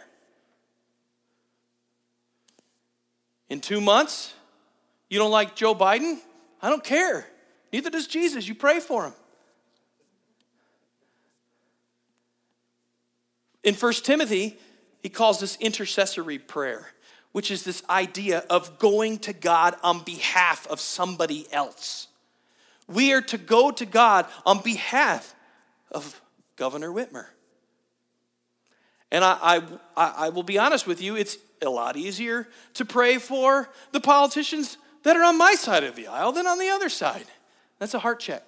[3.49, 4.33] In two months,
[5.09, 6.19] you don't like Joe Biden?
[6.61, 7.25] I don't care.
[7.71, 8.47] Neither does Jesus.
[8.47, 9.13] You pray for him.
[13.63, 14.57] In 1 Timothy,
[15.01, 16.89] he calls this intercessory prayer,
[17.31, 22.07] which is this idea of going to God on behalf of somebody else.
[22.87, 25.35] We are to go to God on behalf
[25.91, 26.21] of
[26.57, 27.27] Governor Whitmer.
[29.09, 29.61] And I,
[29.95, 34.01] I, I will be honest with you, it's a lot easier to pray for the
[34.01, 37.25] politicians that are on my side of the aisle than on the other side.
[37.79, 38.43] That's a heart check.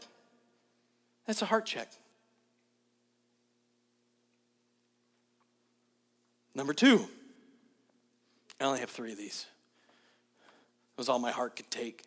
[1.26, 1.89] That's a heart check.
[6.54, 7.08] Number two,
[8.60, 9.45] I only have three of these.
[10.93, 12.04] It was all my heart could take.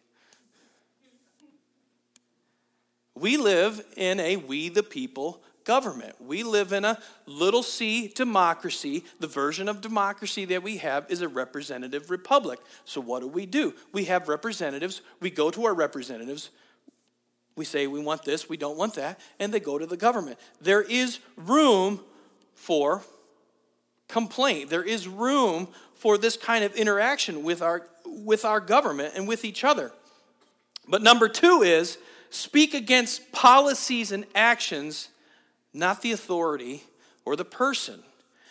[3.14, 6.14] We live in a we the people government.
[6.20, 9.04] We live in a little c democracy.
[9.20, 12.58] The version of democracy that we have is a representative republic.
[12.84, 13.74] So, what do we do?
[13.92, 15.02] We have representatives.
[15.20, 16.50] We go to our representatives.
[17.54, 20.38] We say we want this, we don't want that, and they go to the government.
[20.60, 22.00] There is room
[22.54, 23.02] for
[24.08, 24.70] complaint.
[24.70, 29.44] There is room for this kind of interaction with our, with our government and with
[29.44, 29.92] each other.
[30.88, 31.98] But number two is
[32.30, 35.08] speak against policies and actions
[35.72, 36.84] not the authority
[37.24, 38.02] or the person.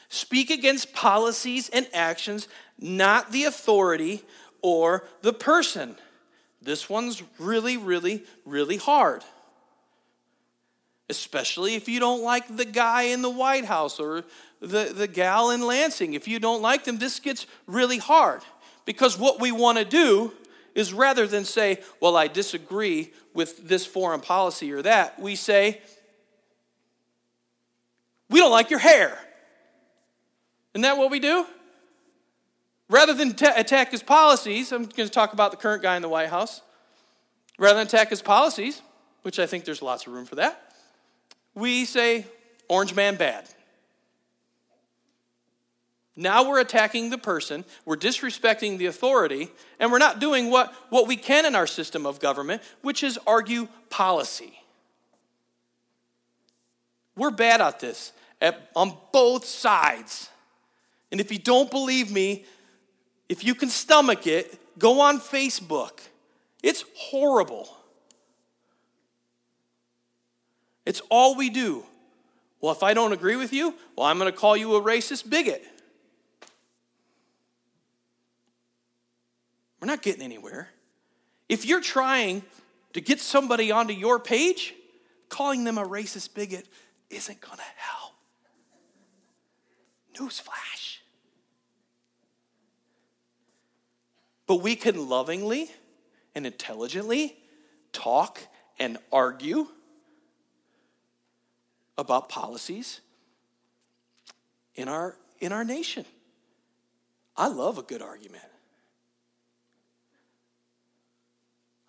[0.09, 2.47] Speak against policies and actions,
[2.79, 4.23] not the authority
[4.61, 5.95] or the person.
[6.61, 9.23] This one's really, really, really hard.
[11.09, 14.23] Especially if you don't like the guy in the White House or
[14.59, 16.13] the, the gal in Lansing.
[16.13, 18.41] If you don't like them, this gets really hard.
[18.85, 20.31] Because what we want to do
[20.75, 25.81] is rather than say, well, I disagree with this foreign policy or that, we say,
[28.31, 29.17] we don't like your hair.
[30.73, 31.45] Isn't that what we do?
[32.89, 36.01] Rather than t- attack his policies, I'm going to talk about the current guy in
[36.01, 36.61] the White House.
[37.59, 38.81] Rather than attack his policies,
[39.21, 40.73] which I think there's lots of room for that,
[41.53, 42.25] we say,
[42.69, 43.45] Orange man bad.
[46.15, 51.07] Now we're attacking the person, we're disrespecting the authority, and we're not doing what, what
[51.07, 54.53] we can in our system of government, which is argue policy.
[57.15, 60.29] We're bad at this at, on both sides.
[61.11, 62.45] And if you don't believe me,
[63.29, 65.99] if you can stomach it, go on Facebook.
[66.63, 67.69] It's horrible.
[70.85, 71.85] It's all we do.
[72.59, 75.29] Well, if I don't agree with you, well, I'm going to call you a racist
[75.29, 75.63] bigot.
[79.79, 80.69] We're not getting anywhere.
[81.49, 82.43] If you're trying
[82.93, 84.75] to get somebody onto your page,
[85.29, 86.67] calling them a racist bigot
[87.09, 88.00] isn't going to help.
[90.21, 90.97] Newsflash.
[94.47, 95.69] But we can lovingly
[96.35, 97.37] and intelligently
[97.93, 98.39] talk
[98.79, 99.67] and argue
[101.97, 103.01] about policies
[104.75, 106.05] in our, in our nation.
[107.37, 108.43] I love a good argument.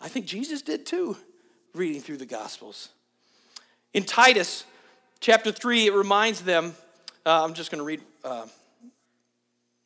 [0.01, 1.16] I think Jesus did too,
[1.74, 2.91] reading through the Gospels.
[3.95, 4.64] In Titus
[5.20, 6.74] chapter 3, it reminds them,
[7.24, 8.47] uh, I'm just going to read uh,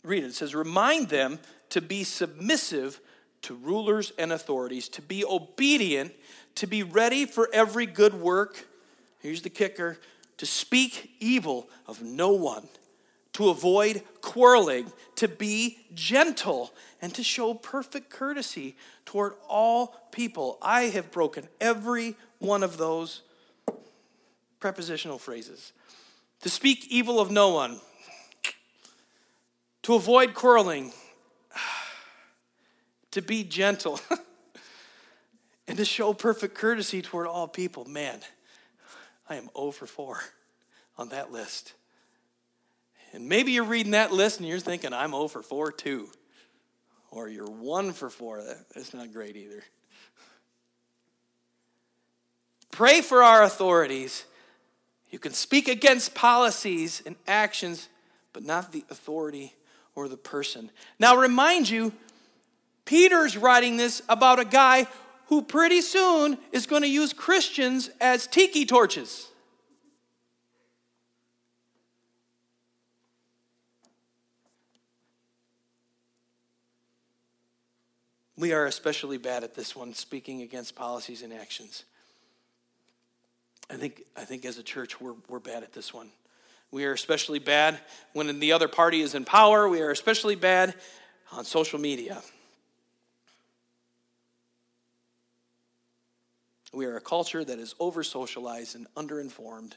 [0.05, 0.29] read it.
[0.29, 1.39] It says, Remind them
[1.71, 3.01] to be submissive
[3.43, 6.13] to rulers and authorities, to be obedient,
[6.57, 8.67] to be ready for every good work.
[9.21, 9.99] Here's the kicker
[10.39, 12.69] to speak evil of no one,
[13.33, 20.59] to avoid quarreling, to be gentle, and to show perfect courtesy toward all people.
[20.61, 23.23] I have broken every one of those
[24.61, 25.73] prepositional phrases.
[26.43, 27.81] To speak evil of no one,
[29.87, 30.93] to avoid quarreling,
[33.13, 34.01] to be gentle,
[35.69, 37.85] and to show perfect courtesy toward all people.
[37.85, 38.19] Man,
[39.29, 40.19] I am 0 for 4
[40.99, 41.75] on that list.
[43.13, 46.09] And maybe you're reading that list and you're thinking, I'm 0 for 4 too.
[47.13, 48.43] Or you're 1 for 4.
[48.75, 49.63] That's not great either.
[52.73, 54.25] Pray for our authorities.
[55.11, 57.89] You can speak against policies and actions,
[58.33, 59.55] but not the authority
[59.97, 60.71] or the person.
[61.01, 61.93] Now, remind you,
[62.85, 64.87] Peter's writing this about a guy
[65.27, 69.27] who pretty soon is going to use Christians as tiki torches.
[78.39, 81.85] We are especially bad at this one, speaking against policies and actions.
[83.71, 86.11] I think, I think as a church, we're, we're bad at this one.
[86.71, 87.79] We are especially bad
[88.13, 89.69] when the other party is in power.
[89.69, 90.75] We are especially bad
[91.33, 92.23] on social media.
[96.73, 99.73] We are a culture that is over socialized and underinformed.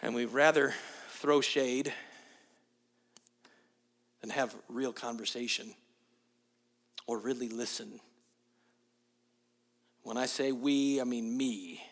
[0.00, 0.72] And we'd rather
[1.10, 1.92] throw shade
[4.20, 5.74] than have real conversation
[7.06, 8.00] or really listen.
[10.02, 11.82] When I say we, I mean me.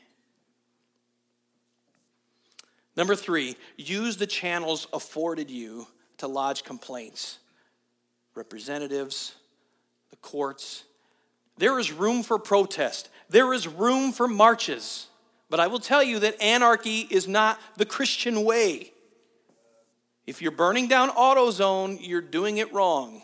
[2.96, 5.86] Number three, use the channels afforded you
[6.18, 7.38] to lodge complaints.
[8.34, 9.34] Representatives,
[10.10, 10.84] the courts.
[11.58, 15.08] There is room for protest, there is room for marches.
[15.48, 18.92] But I will tell you that anarchy is not the Christian way.
[20.26, 23.22] If you're burning down AutoZone, you're doing it wrong.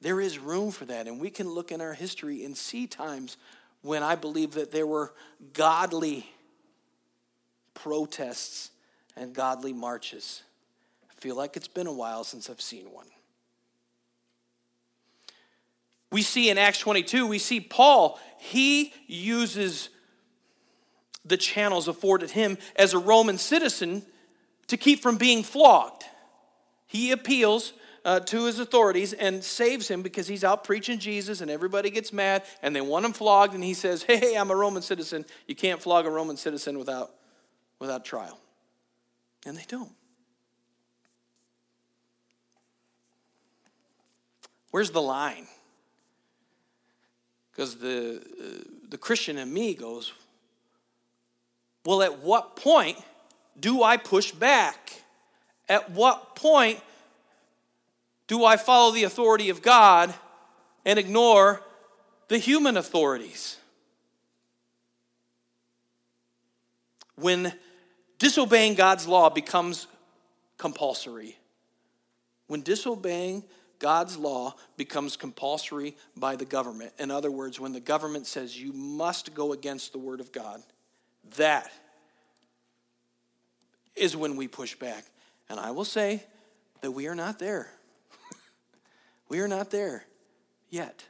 [0.00, 1.06] There is room for that.
[1.06, 3.36] And we can look in our history and see times
[3.82, 5.12] when I believe that there were
[5.52, 6.28] godly
[7.74, 8.70] protests
[9.16, 10.42] and godly marches.
[11.10, 13.06] I feel like it's been a while since I've seen one.
[16.12, 19.90] We see in Acts 22, we see Paul, he uses
[21.24, 24.02] the channels afforded him as a Roman citizen
[24.66, 26.04] to keep from being flogged.
[26.86, 27.72] He appeals
[28.04, 32.12] uh, to his authorities and saves him because he's out preaching Jesus and everybody gets
[32.12, 35.24] mad and they want him flogged and he says, Hey, I'm a Roman citizen.
[35.46, 37.10] You can't flog a Roman citizen without,
[37.78, 38.38] without trial.
[39.46, 39.92] And they don't.
[44.70, 45.46] Where's the line?
[47.50, 50.12] Because the, uh, the Christian in me goes,
[51.84, 52.96] Well, at what point
[53.58, 55.02] do I push back?
[55.68, 56.80] At what point
[58.30, 60.14] do I follow the authority of God
[60.84, 61.60] and ignore
[62.28, 63.56] the human authorities?
[67.16, 67.52] When
[68.20, 69.88] disobeying God's law becomes
[70.58, 71.38] compulsory,
[72.46, 73.42] when disobeying
[73.80, 78.72] God's law becomes compulsory by the government, in other words, when the government says you
[78.72, 80.62] must go against the word of God,
[81.36, 81.68] that
[83.96, 85.04] is when we push back.
[85.48, 86.22] And I will say
[86.80, 87.72] that we are not there.
[89.30, 90.04] We are not there
[90.68, 91.04] yet.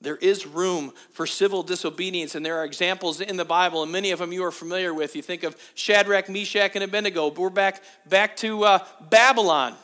[0.00, 4.10] There is room for civil disobedience, and there are examples in the Bible, and many
[4.12, 5.14] of them you are familiar with.
[5.14, 7.30] You think of Shadrach, Meshach, and Abednego.
[7.30, 8.78] We're back, back to uh,
[9.10, 9.74] Babylon.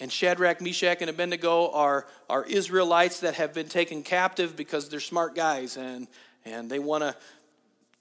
[0.00, 5.00] And Shadrach, Meshach, and Abednego are, are Israelites that have been taken captive because they're
[5.00, 6.08] smart guys and,
[6.44, 7.16] and they want to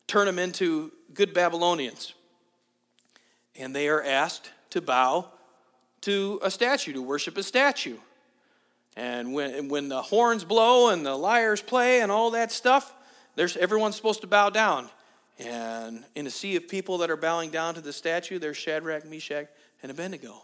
[0.08, 2.14] turn them into good Babylonians
[3.62, 5.28] and they are asked to bow
[6.02, 7.98] to a statue, to worship a statue.
[8.98, 12.94] And when, when the horns blow and the lyres play and all that stuff,
[13.36, 14.90] there's, everyone's supposed to bow down.
[15.40, 19.06] And in a sea of people that are bowing down to the statue, there's Shadrach,
[19.06, 19.48] Meshach,
[19.82, 20.44] and Abednego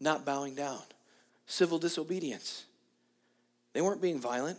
[0.00, 0.80] not bowing down.
[1.46, 2.64] Civil disobedience.
[3.72, 4.58] They weren't being violent,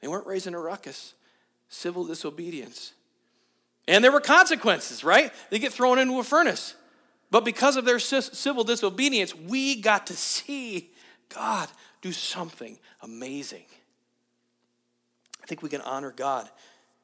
[0.00, 1.14] they weren't raising a ruckus.
[1.68, 2.92] Civil disobedience.
[3.88, 5.32] And there were consequences, right?
[5.50, 6.74] They get thrown into a furnace.
[7.30, 10.90] But because of their civil disobedience, we got to see
[11.28, 11.68] God
[12.02, 13.64] do something amazing.
[15.42, 16.48] I think we can honor God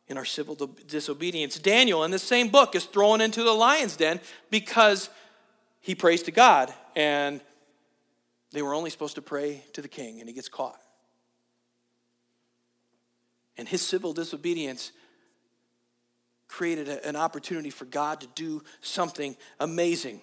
[0.08, 1.58] in our civil disobedience.
[1.58, 4.20] Daniel, in the same book, is thrown into the lion's den
[4.50, 5.08] because
[5.80, 7.40] he prays to God, and
[8.52, 10.80] they were only supposed to pray to the king, and he gets caught.
[13.56, 14.92] And his civil disobedience
[16.52, 20.20] created a, an opportunity for God to do something amazing.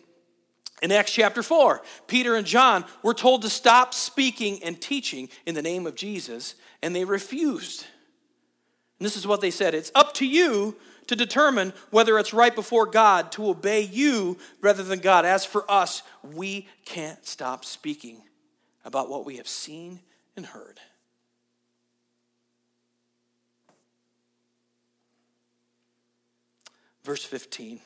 [0.82, 5.56] In Acts chapter 4, Peter and John were told to stop speaking and teaching in
[5.56, 7.86] the name of Jesus, and they refused.
[9.00, 10.76] And this is what they said It's up to you
[11.08, 15.26] to determine whether it's right before God to obey you rather than God.
[15.26, 18.22] As for us, we can't stop speaking
[18.86, 20.00] about what we have seen
[20.38, 20.80] and heard.
[27.04, 27.80] Verse 15.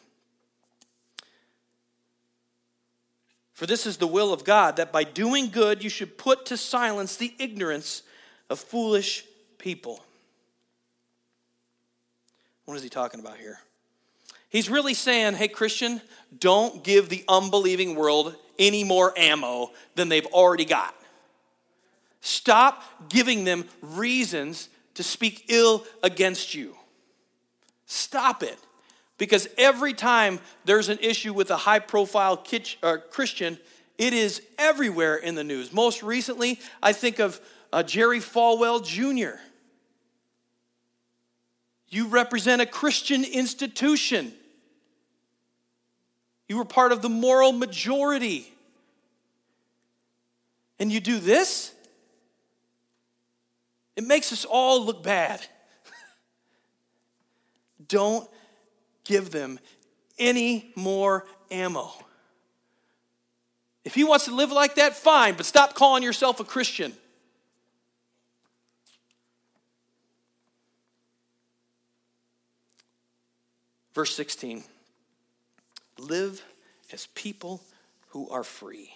[3.54, 6.58] For this is the will of God, that by doing good you should put to
[6.58, 8.02] silence the ignorance
[8.50, 9.26] of foolish
[9.58, 10.04] people.
[12.66, 13.60] What is he talking about here?
[14.50, 16.02] He's really saying, hey, Christian,
[16.38, 20.96] don't give the unbelieving world any more ammo than they've already got.
[22.22, 26.76] Stop giving them reasons to speak ill against you.
[27.86, 28.58] Stop it.
[29.18, 32.44] Because every time there's an issue with a high profile
[32.82, 33.60] uh, Christian,
[33.98, 35.72] it is everywhere in the news.
[35.72, 37.40] Most recently, I think of
[37.72, 39.40] uh, Jerry Falwell Jr.
[41.90, 44.34] You represent a Christian institution.
[46.48, 48.52] You were part of the moral majority.
[50.80, 51.74] And you do this?
[53.96, 55.46] It makes us all look bad.
[57.88, 58.28] Don't
[59.04, 59.60] give them
[60.18, 61.92] any more ammo.
[63.84, 66.94] If he wants to live like that, fine, but stop calling yourself a Christian.
[73.94, 74.64] Verse 16
[76.00, 76.44] Live
[76.92, 77.62] as people
[78.10, 78.94] who are free.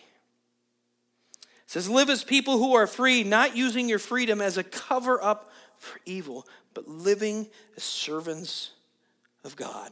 [1.41, 5.21] It says, Live as people who are free, not using your freedom as a cover
[5.21, 8.71] up for evil, but living as servants
[9.47, 9.91] of God.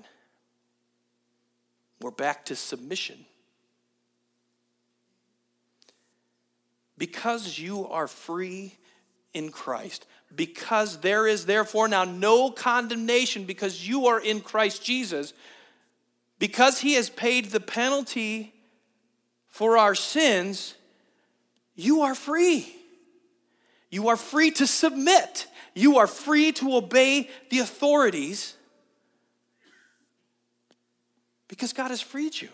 [2.01, 3.26] We're back to submission.
[6.97, 8.76] Because you are free
[9.34, 15.34] in Christ, because there is therefore now no condemnation because you are in Christ Jesus,
[16.38, 18.53] because he has paid the penalty
[19.47, 20.76] for our sins,
[21.76, 22.76] you are free.
[23.89, 25.47] You are free to submit.
[25.74, 28.56] You are free to obey the authorities
[31.48, 32.50] because God has freed you.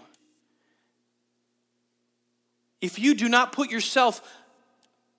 [2.81, 4.21] If you do not put yourself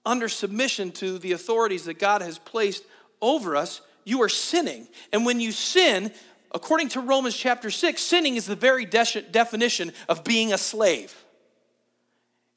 [0.04, 2.84] under submission to the authorities that God has placed
[3.20, 4.88] over us, you are sinning.
[5.12, 6.12] And when you sin,
[6.52, 11.14] according to Romans chapter 6, sinning is the very de- definition of being a slave.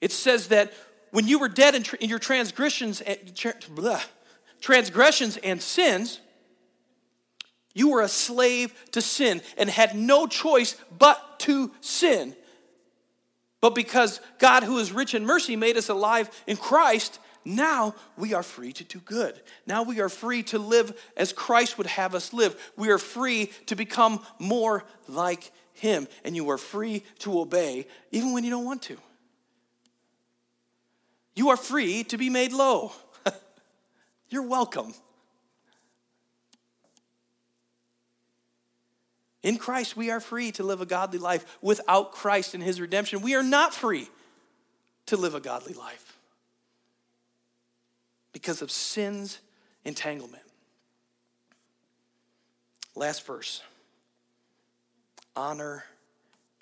[0.02, 0.74] It says that
[1.12, 3.18] when you were dead in, tr- in your transgressions and,
[3.70, 4.02] blah,
[4.60, 6.20] transgressions and sins,
[7.76, 12.36] you were a slave to sin and had no choice but to sin.
[13.62, 18.34] But because God, who is rich in mercy, made us alive in Christ, now we
[18.34, 19.40] are free to do good.
[19.68, 22.56] Now we are free to live as Christ would have us live.
[22.78, 26.08] We are free to become more like Him.
[26.24, 28.98] And you are free to obey even when you don't want to.
[31.36, 32.94] You are free to be made low.
[34.30, 34.94] You're welcome.
[39.46, 41.60] In Christ, we are free to live a godly life.
[41.62, 44.10] Without Christ and His redemption, we are not free
[45.06, 46.18] to live a godly life
[48.34, 49.38] because of sin's
[49.84, 50.42] entanglement.
[52.96, 53.62] Last verse
[55.36, 55.84] honor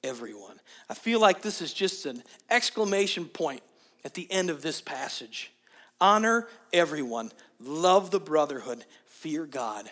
[0.03, 0.59] everyone.
[0.89, 3.63] I feel like this is just an exclamation point
[4.03, 5.53] at the end of this passage.
[6.01, 7.31] Honor everyone,
[7.61, 9.89] love the brotherhood, fear God,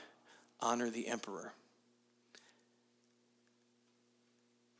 [0.60, 1.54] honor the emperor.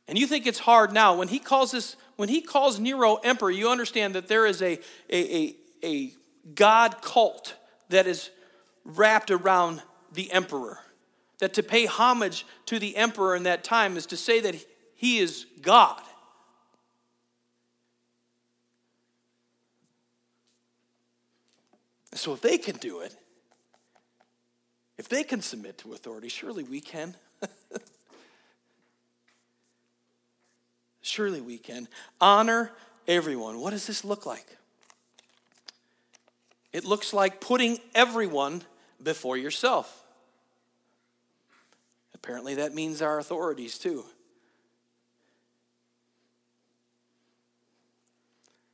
[0.08, 1.16] And you think it's hard now.
[1.16, 4.78] When he calls this, when he calls Nero emperor, you understand that there is a,
[5.08, 6.12] a, a, a
[6.54, 7.54] God cult
[7.88, 8.30] that is
[8.84, 9.82] wrapped around
[10.12, 10.78] the emperor.
[11.38, 14.56] That to pay homage to the emperor in that time is to say that
[14.94, 16.02] he is God.
[22.14, 23.16] So if they can do it,
[24.98, 27.16] if they can submit to authority, surely we can.
[31.02, 31.88] Surely we can.
[32.20, 32.72] Honor
[33.06, 33.60] everyone.
[33.60, 34.56] What does this look like?
[36.72, 38.62] It looks like putting everyone
[39.02, 40.04] before yourself.
[42.14, 44.04] Apparently, that means our authorities too.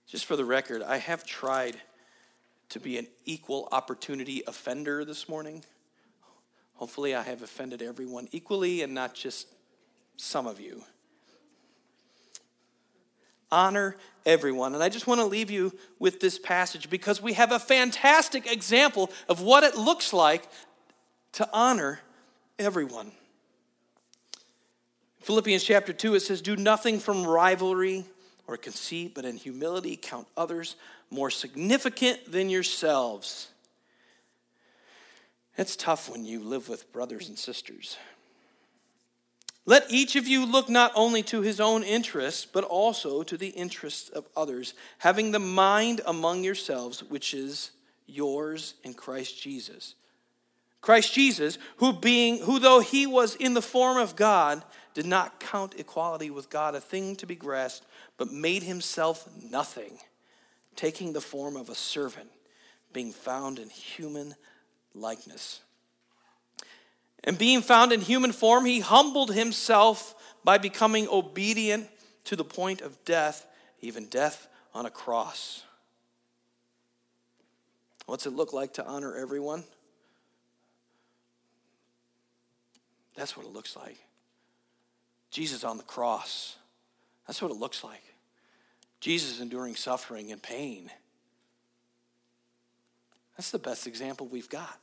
[0.07, 1.77] Just for the record, I have tried
[2.71, 5.65] to be an equal opportunity offender this morning.
[6.75, 9.49] Hopefully, I have offended everyone equally and not just
[10.17, 10.85] some of you.
[13.51, 13.97] Honor
[14.27, 14.75] everyone.
[14.75, 18.51] And I just want to leave you with this passage because we have a fantastic
[18.51, 20.49] example of what it looks like
[21.33, 22.01] to honor
[22.59, 23.13] everyone.
[25.21, 28.05] Philippians chapter 2, it says, Do nothing from rivalry
[28.47, 30.77] or conceit, but in humility count others
[31.11, 33.49] more significant than yourselves.
[35.57, 37.97] It's tough when you live with brothers and sisters.
[39.69, 43.49] Let each of you look not only to his own interests, but also to the
[43.49, 47.73] interests of others, having the mind among yourselves, which is
[48.07, 49.95] yours in Christ Jesus.
[50.81, 54.65] Christ Jesus, who being who though he was in the form of God,
[54.95, 59.99] did not count equality with God a thing to be grasped, but made himself nothing,
[60.77, 62.31] taking the form of a servant,
[62.95, 64.35] being found in human
[64.95, 65.61] likeness.
[67.25, 70.15] And being found in human form, he humbled himself
[70.45, 71.89] by becoming obedient
[72.25, 73.47] to the point of death,
[73.81, 75.63] even death on a cross.
[78.07, 79.65] What's it look like to honor everyone?
[83.17, 83.99] That's what it looks like.
[85.31, 86.57] Jesus on the cross.
[87.27, 88.03] That's what it looks like.
[89.01, 90.91] Jesus enduring suffering and pain.
[93.37, 94.79] That's the best example we've got.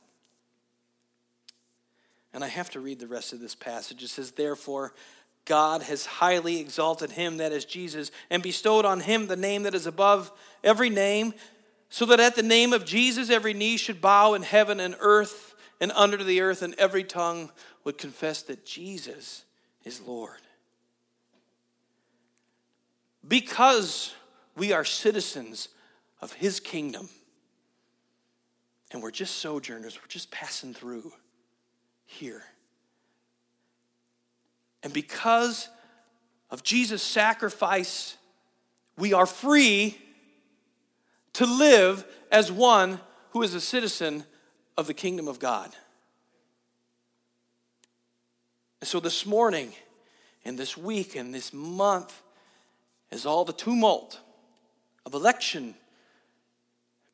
[2.36, 4.02] And I have to read the rest of this passage.
[4.02, 4.92] It says, Therefore,
[5.46, 9.74] God has highly exalted him, that is Jesus, and bestowed on him the name that
[9.74, 10.30] is above
[10.62, 11.32] every name,
[11.88, 15.54] so that at the name of Jesus every knee should bow in heaven and earth
[15.80, 17.50] and under the earth, and every tongue
[17.84, 19.46] would confess that Jesus
[19.82, 20.42] is Lord.
[23.26, 24.14] Because
[24.54, 25.70] we are citizens
[26.20, 27.08] of his kingdom,
[28.92, 31.14] and we're just sojourners, we're just passing through
[32.16, 32.42] here.
[34.82, 35.68] And because
[36.50, 38.16] of Jesus' sacrifice,
[38.96, 39.98] we are free
[41.34, 43.00] to live as one
[43.30, 44.24] who is a citizen
[44.76, 45.74] of the kingdom of God.
[48.80, 49.72] And so this morning,
[50.44, 52.22] and this week, and this month,
[53.10, 54.20] as all the tumult
[55.04, 55.74] of election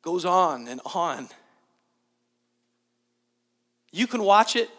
[0.01, 1.27] goes on and on,
[3.91, 4.69] you can watch it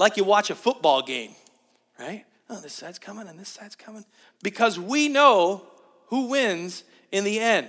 [0.00, 1.32] like you watch a football game,
[1.98, 2.24] right?
[2.48, 4.06] Oh, this side's coming and this side's coming.
[4.42, 5.62] Because we know
[6.06, 7.68] who wins in the end.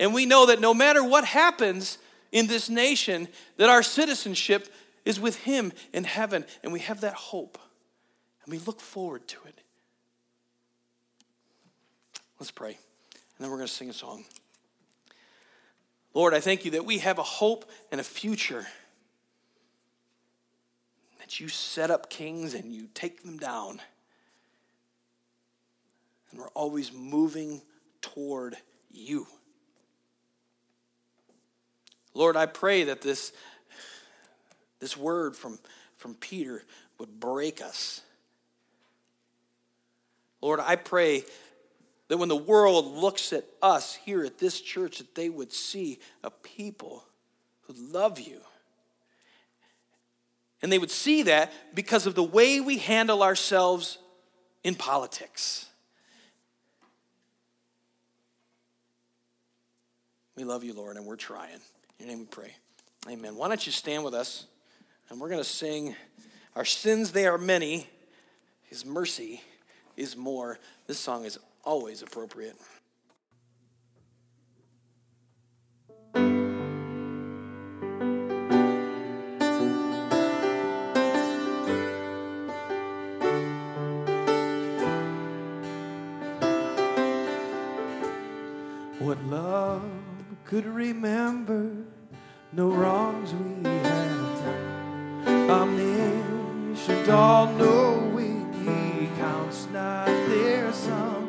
[0.00, 1.98] And we know that no matter what happens
[2.32, 4.72] in this nation, that our citizenship
[5.04, 6.46] is with Him in heaven.
[6.64, 7.58] And we have that hope.
[8.44, 9.60] And we look forward to it.
[12.38, 12.70] Let's pray.
[12.70, 14.24] And then we're going to sing a song.
[16.14, 18.66] Lord, I thank you that we have a hope and a future
[21.30, 23.80] that you set up kings and you take them down.
[26.30, 27.62] And we're always moving
[28.02, 28.56] toward
[28.90, 29.28] you.
[32.14, 33.32] Lord, I pray that this,
[34.80, 35.60] this word from,
[35.98, 36.64] from Peter
[36.98, 38.00] would break us.
[40.40, 41.22] Lord, I pray
[42.08, 46.00] that when the world looks at us here at this church, that they would see
[46.24, 47.04] a people
[47.68, 48.40] who love you
[50.62, 53.98] and they would see that because of the way we handle ourselves
[54.62, 55.66] in politics.
[60.36, 61.60] We love you, Lord, and we're trying.
[61.98, 62.54] In your name we pray.
[63.08, 63.36] Amen.
[63.36, 64.46] Why don't you stand with us?
[65.08, 65.94] And we're going to sing
[66.54, 67.88] Our Sins, They Are Many,
[68.64, 69.42] His Mercy
[69.96, 70.58] is More.
[70.86, 72.56] This song is always appropriate.
[89.10, 89.82] What love
[90.44, 91.72] could remember,
[92.52, 95.50] no wrongs we have done.
[95.50, 101.28] Omniscient, all knowing, He counts not their sum.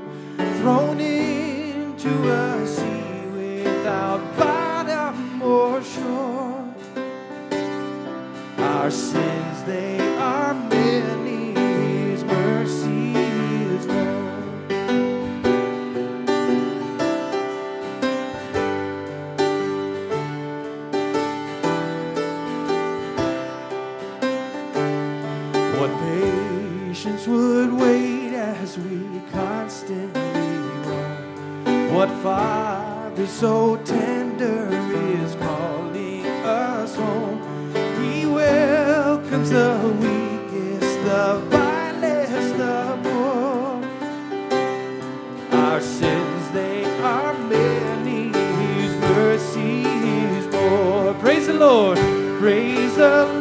[0.59, 6.63] Thrown into a sea without bottom or shore.
[8.59, 10.53] Our sins, they are
[26.91, 31.95] patience would wait as we constantly roam.
[31.95, 34.67] What Father so tender
[35.15, 37.39] is calling us home.
[38.01, 43.79] He welcomes the weakest, the vilest, the poor.
[45.61, 48.33] Our sins, they are many.
[48.63, 51.13] His mercy is more.
[51.21, 51.97] Praise the Lord.
[52.41, 53.40] Praise the Lord.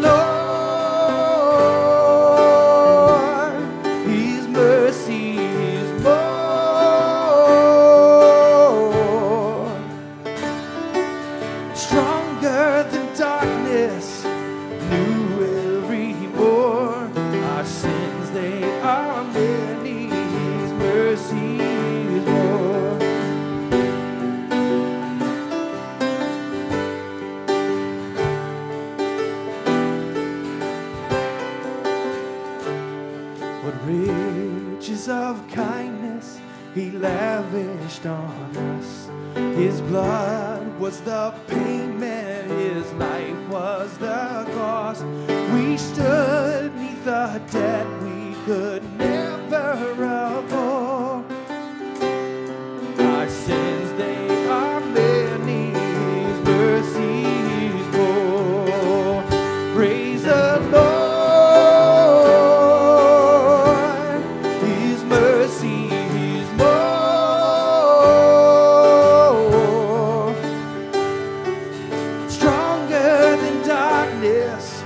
[39.90, 45.04] Blood was the payment, his life was the cost.
[45.52, 48.79] We stood neath the debt we could
[74.20, 74.79] darkness,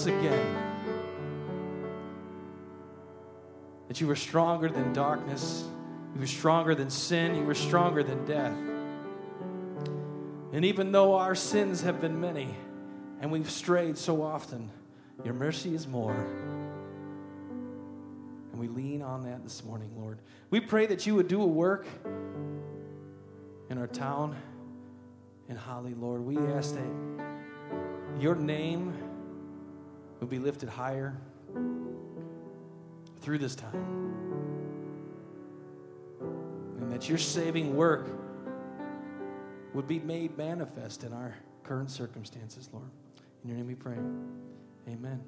[0.00, 0.56] once again
[3.86, 5.66] that you were stronger than darkness,
[6.14, 8.56] you were stronger than sin, you were stronger than death.
[10.54, 12.54] And even though our sins have been many
[13.20, 14.70] and we've strayed so often,
[15.22, 16.16] your mercy is more.
[18.52, 20.18] And we lean on that this morning, Lord.
[20.48, 21.86] We pray that you would do a work
[23.68, 24.34] in our town
[25.50, 26.22] in Holly, Lord.
[26.22, 26.90] We ask that
[28.18, 29.09] your name
[30.20, 31.16] would be lifted higher
[33.20, 34.14] through this time.
[36.80, 38.08] And that your saving work
[39.74, 42.90] would be made manifest in our current circumstances, Lord.
[43.42, 43.98] In your name we pray.
[44.88, 45.20] Amen.